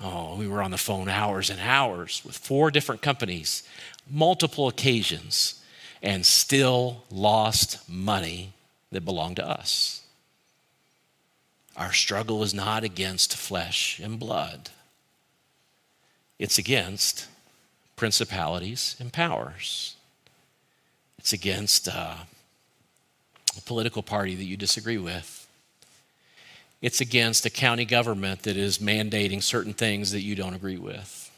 [0.00, 3.62] Oh, we were on the phone hours and hours with four different companies,
[4.08, 5.60] multiple occasions,
[6.02, 8.52] and still lost money
[8.92, 10.02] that belonged to us.
[11.76, 14.70] Our struggle is not against flesh and blood,
[16.38, 17.28] it's against
[17.96, 19.96] principalities and powers.
[21.18, 22.14] It's against uh,
[23.56, 25.48] a political party that you disagree with.
[26.82, 31.32] It's against a county government that is mandating certain things that you don't agree with.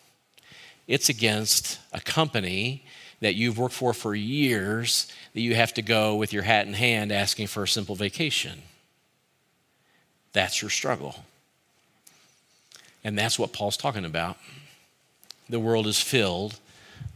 [0.87, 2.85] It's against a company
[3.21, 6.75] that you've worked for for years that you have to go with your hat in
[6.75, 8.63] hand asking for a simple vacation.
[10.33, 11.25] That's your struggle.
[13.05, 14.37] And that's what Paul's talking about.
[15.49, 16.59] The world is filled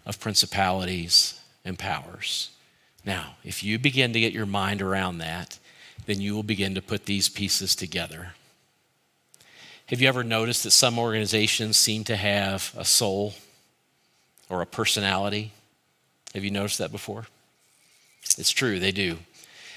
[0.07, 2.51] of principalities and powers.
[3.05, 5.59] Now, if you begin to get your mind around that,
[6.07, 8.35] then you will begin to put these pieces together.
[9.87, 13.35] Have you ever noticed that some organizations seem to have a soul
[14.49, 15.53] or a personality?
[16.35, 17.27] Have you noticed that before?
[18.39, 19.19] It's true, they do.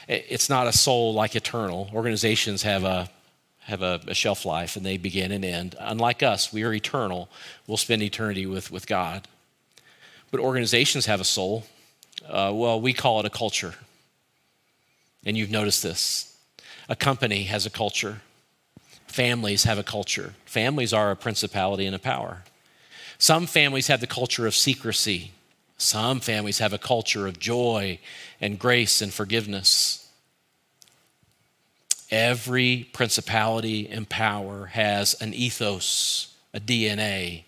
[0.07, 1.89] It's not a soul like eternal.
[1.93, 3.09] Organizations have a
[3.65, 5.75] have a, a, shelf life and they begin and end.
[5.79, 7.29] Unlike us, we are eternal.
[7.67, 9.27] We'll spend eternity with, with God.
[10.31, 11.65] But organizations have a soul
[12.27, 13.75] uh, well, we call it a culture.
[15.25, 16.37] And you've noticed this.
[16.87, 18.21] A company has a culture,
[19.07, 20.33] families have a culture.
[20.45, 22.43] Families are a principality and a power.
[23.17, 25.31] Some families have the culture of secrecy,
[25.77, 27.99] some families have a culture of joy
[28.39, 30.04] and grace and forgiveness.
[32.15, 37.43] Every principality and power has an ethos, a DNA,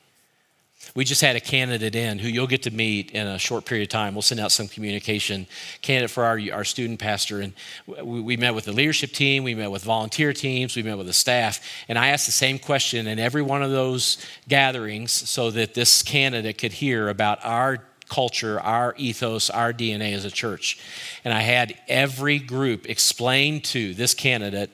[0.97, 3.83] we just had a candidate in who you'll get to meet in a short period
[3.83, 4.15] of time.
[4.15, 5.45] We'll send out some communication.
[5.83, 7.41] Candidate for our, our student pastor.
[7.41, 7.53] And
[7.85, 11.05] we, we met with the leadership team, we met with volunteer teams, we met with
[11.05, 11.59] the staff.
[11.87, 16.01] And I asked the same question in every one of those gatherings so that this
[16.01, 20.79] candidate could hear about our culture, our ethos, our DNA as a church.
[21.23, 24.69] And I had every group explain to this candidate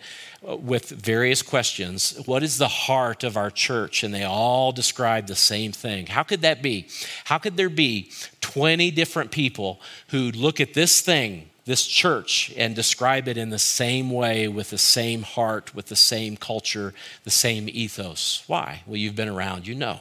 [0.47, 4.03] uh, with various questions what is the heart of our church?
[4.03, 6.07] And they all described the same thing.
[6.07, 6.87] How could that be?
[7.25, 8.11] How could there be
[8.41, 9.79] 20 different people
[10.09, 14.69] who look at this thing, this church, and describe it in the same way, with
[14.69, 18.43] the same heart, with the same culture, the same ethos?
[18.47, 18.83] Why?
[18.85, 19.99] Well, you've been around, you know.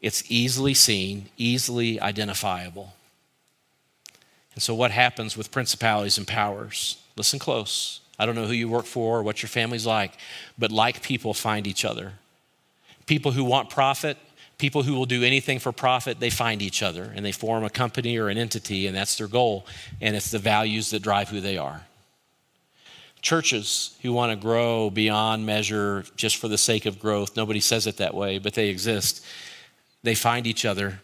[0.00, 2.94] It's easily seen, easily identifiable.
[4.54, 6.98] And so, what happens with principalities and powers?
[7.16, 10.12] Listen close I don't know who you work for or what your family's like,
[10.58, 12.14] but like people find each other.
[13.06, 14.16] People who want profit,
[14.58, 17.70] people who will do anything for profit, they find each other and they form a
[17.70, 19.66] company or an entity, and that's their goal.
[20.00, 21.82] And it's the values that drive who they are.
[23.20, 27.86] Churches who want to grow beyond measure just for the sake of growth, nobody says
[27.86, 29.24] it that way, but they exist.
[30.06, 31.00] They find each other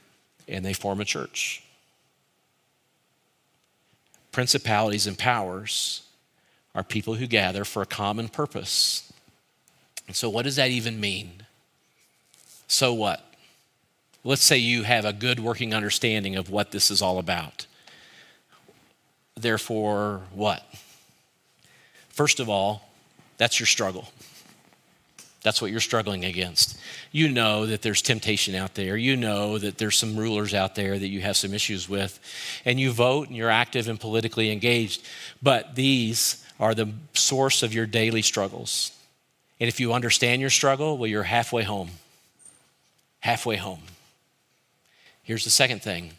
[0.47, 1.61] and they form a church.
[4.31, 6.03] Principalities and powers
[6.73, 9.13] are people who gather for a common purpose.
[10.07, 11.43] And so, what does that even mean?
[12.69, 13.29] So, what?
[14.23, 17.67] Let's say you have a good working understanding of what this is all about.
[19.35, 20.63] Therefore, what?
[22.09, 22.89] First of all,
[23.37, 24.13] that's your struggle.
[25.43, 26.79] That's what you're struggling against.
[27.11, 28.97] You know that there's temptation out there.
[28.97, 32.21] You know that there's some rulers out there that you have some issues with.
[32.65, 35.05] And you vote and you're active and politically engaged.
[35.43, 38.93] But these are the source of your daily struggles.
[39.59, 41.91] And if you understand your struggle, well, you're halfway home.
[43.21, 43.83] Halfway home.
[45.25, 46.13] Here's the second thing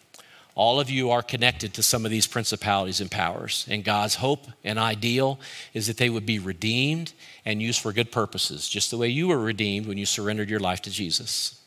[0.55, 3.65] all of you are connected to some of these principalities and powers.
[3.69, 5.39] And God's hope and ideal
[5.73, 9.27] is that they would be redeemed and used for good purposes, just the way you
[9.27, 11.59] were redeemed when you surrendered your life to Jesus.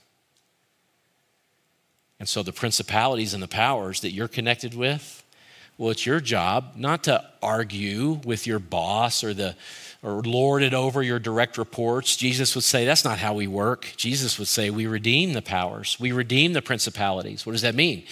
[2.21, 5.25] And so the principalities and the powers that you're connected with,
[5.77, 9.57] well, it's your job not to argue with your boss or the
[10.03, 12.17] or lord it over your direct reports.
[12.17, 13.93] Jesus would say, That's not how we work.
[13.97, 17.45] Jesus would say, We redeem the powers, we redeem the principalities.
[17.45, 18.05] What does that mean?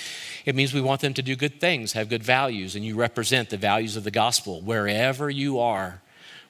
[0.45, 3.51] It means we want them to do good things, have good values, and you represent
[3.51, 6.03] the values of the gospel wherever you are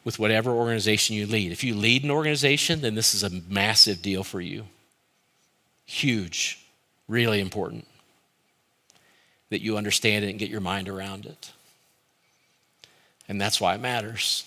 [0.03, 1.53] with whatever organization you lead.
[1.53, 4.65] If you lead an organization, then this is a massive deal for you.
[5.87, 6.59] Huge,
[7.09, 7.87] really important
[9.51, 11.53] that you understand it and get your mind around it.
[13.29, 14.45] And that's why it matters.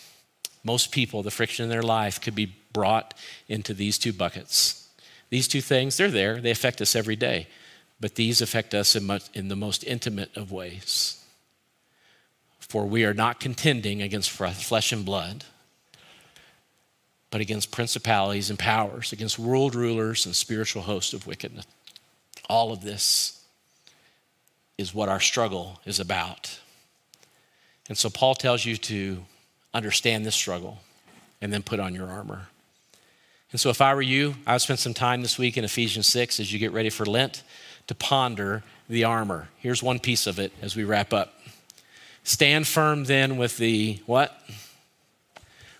[0.63, 3.13] Most people, the friction in their life could be brought
[3.47, 4.89] into these two buckets.
[5.29, 7.47] These two things, they're there, they affect us every day
[7.99, 11.23] but these affect us in, much, in the most intimate of ways.
[12.59, 15.45] For we are not contending against flesh and blood,
[17.31, 21.65] but against principalities and powers, against world rulers and spiritual hosts of wickedness.
[22.49, 23.43] All of this
[24.77, 26.59] is what our struggle is about.
[27.89, 29.23] And so Paul tells you to
[29.73, 30.79] understand this struggle
[31.41, 32.47] and then put on your armor.
[33.57, 36.05] And so if I were you, I would spend some time this week in Ephesians
[36.05, 37.41] 6 as you get ready for Lent
[37.87, 39.49] to ponder the armor.
[39.57, 41.33] Here's one piece of it as we wrap up.
[42.23, 44.39] Stand firm then with the what?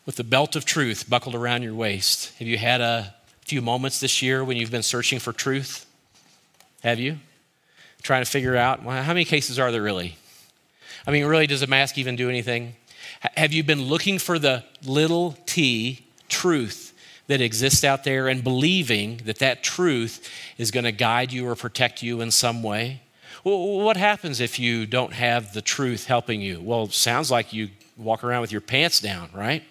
[0.08, 2.36] With the belt of truth buckled around your waist.
[2.40, 5.86] Have you had a few moments this year when you've been searching for truth?
[6.82, 7.20] Have you?
[8.02, 10.18] Trying to figure out well, how many cases are there really?
[11.06, 12.76] I mean, really, does a mask even do anything?
[13.36, 16.87] Have you been looking for the little t truth
[17.28, 21.56] that exists out there and believing that that truth is going to guide you or
[21.56, 23.02] protect you in some way.
[23.44, 26.60] Well, what happens if you don't have the truth helping you?
[26.62, 29.64] Well, sounds like you walk around with your pants down, right?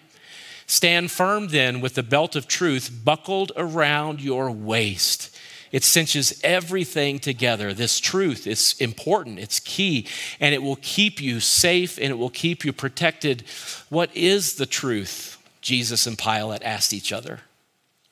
[0.65, 5.35] Stand firm then with the belt of truth buckled around your waist.
[5.71, 7.73] It cinches everything together.
[7.73, 10.07] This truth is important, it's key,
[10.39, 13.43] and it will keep you safe and it will keep you protected.
[13.89, 15.37] What is the truth?
[15.61, 17.41] Jesus and Pilate asked each other.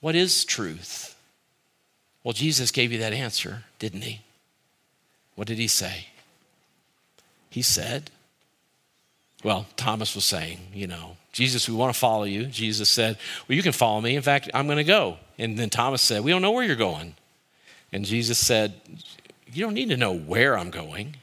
[0.01, 1.15] What is truth?
[2.23, 4.21] Well, Jesus gave you that answer, didn't he?
[5.35, 6.07] What did he say?
[7.49, 8.09] He said,
[9.43, 12.45] well, Thomas was saying, you know, Jesus, we want to follow you.
[12.45, 13.17] Jesus said,
[13.47, 14.15] well, you can follow me.
[14.15, 15.17] In fact, I'm going to go.
[15.37, 17.15] And then Thomas said, we don't know where you're going.
[17.91, 18.73] And Jesus said,
[19.51, 21.17] you don't need to know where I'm going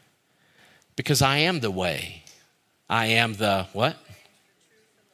[0.97, 2.23] because I am the way.
[2.89, 3.97] I am the what?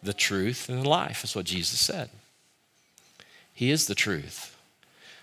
[0.03, 2.11] The truth and the life, That's what Jesus said.
[3.59, 4.57] He is the truth.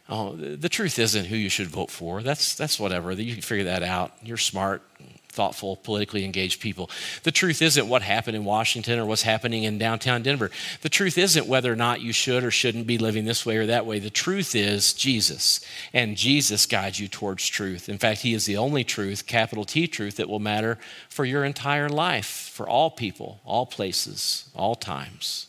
[0.09, 2.21] Oh, the truth isn't who you should vote for.
[2.21, 3.13] That's, that's whatever.
[3.13, 4.11] You can figure that out.
[4.21, 4.81] You're smart,
[5.29, 6.89] thoughtful, politically engaged people.
[7.23, 10.51] The truth isn't what happened in Washington or what's happening in downtown Denver.
[10.81, 13.67] The truth isn't whether or not you should or shouldn't be living this way or
[13.67, 13.99] that way.
[13.99, 15.65] The truth is Jesus.
[15.93, 17.87] And Jesus guides you towards truth.
[17.87, 20.77] In fact, He is the only truth, capital T truth, that will matter
[21.07, 25.47] for your entire life, for all people, all places, all times.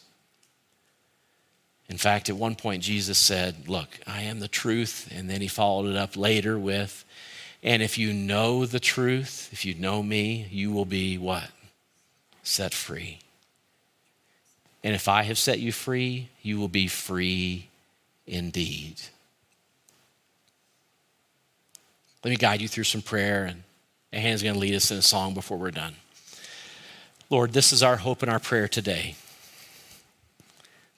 [1.89, 5.09] In fact, at one point, Jesus said, Look, I am the truth.
[5.15, 7.05] And then he followed it up later with,
[7.63, 11.51] And if you know the truth, if you know me, you will be what?
[12.43, 13.21] Set free.
[14.83, 17.69] And if I have set you free, you will be free
[18.27, 19.01] indeed.
[22.25, 23.63] Let me guide you through some prayer, and
[24.13, 25.95] Hannah's going to lead us in a song before we're done.
[27.31, 29.17] Lord, this is our hope and our prayer today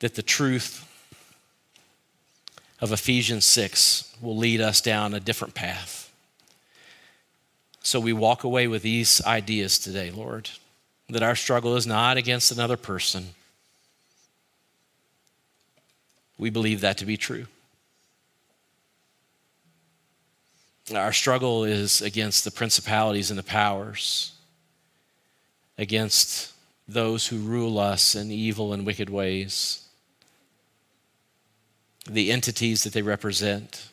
[0.01, 0.85] that the truth
[2.81, 6.13] of Ephesians 6 will lead us down a different path.
[7.83, 10.51] So we walk away with these ideas today, Lord,
[11.09, 13.29] that our struggle is not against another person.
[16.37, 17.47] We believe that to be true.
[20.95, 24.33] Our struggle is against the principalities and the powers,
[25.77, 26.53] against
[26.87, 29.88] those who rule us in evil and wicked ways
[32.09, 33.89] the entities that they represent.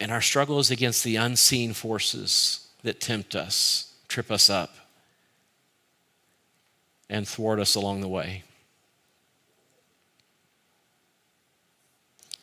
[0.00, 4.74] And our struggle is against the unseen forces that tempt us, trip us up,
[7.08, 8.42] and thwart us along the way.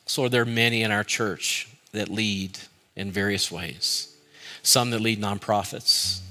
[0.06, 2.58] So, there are many in our church that lead
[2.96, 4.16] in various ways.
[4.64, 6.22] Some that lead nonprofits,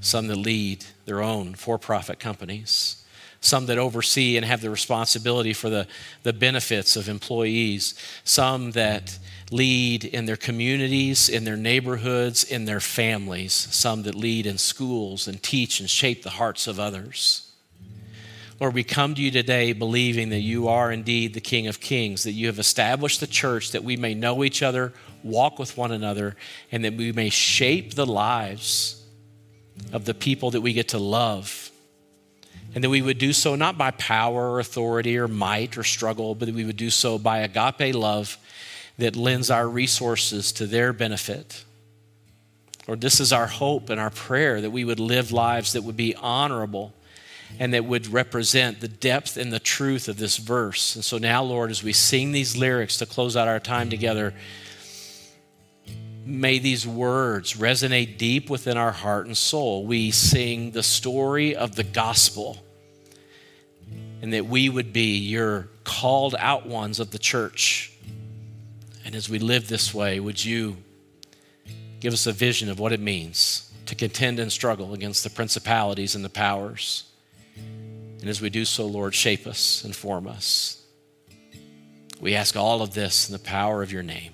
[0.00, 3.01] some that lead their own for profit companies,
[3.42, 5.86] some that oversee and have the responsibility for the,
[6.22, 9.18] the benefits of employees, some that
[9.50, 15.26] lead in their communities, in their neighborhoods, in their families, some that lead in schools
[15.26, 17.52] and teach and shape the hearts of others.
[18.60, 22.22] Lord, we come to you today believing that you are indeed the King of Kings,
[22.22, 24.92] that you have established the church that we may know each other,
[25.24, 26.36] walk with one another,
[26.70, 29.04] and that we may shape the lives
[29.92, 31.71] of the people that we get to love.
[32.74, 36.34] And that we would do so not by power or authority or might or struggle,
[36.34, 38.38] but that we would do so by agape love
[38.98, 41.64] that lends our resources to their benefit.
[42.86, 45.96] Lord, this is our hope and our prayer that we would live lives that would
[45.96, 46.92] be honorable
[47.58, 50.94] and that would represent the depth and the truth of this verse.
[50.94, 54.34] And so now, Lord, as we sing these lyrics to close out our time together,
[56.32, 59.84] may these words resonate deep within our heart and soul.
[59.84, 62.58] We sing the story of the gospel,
[64.22, 67.92] and that we would be your called out ones of the church.
[69.04, 70.78] And as we live this way, would you
[72.00, 76.14] give us a vision of what it means to contend and struggle against the principalities
[76.14, 77.04] and the powers?
[77.56, 80.82] And as we do so, Lord, shape us and form us.
[82.20, 84.31] We ask all of this in the power of your name.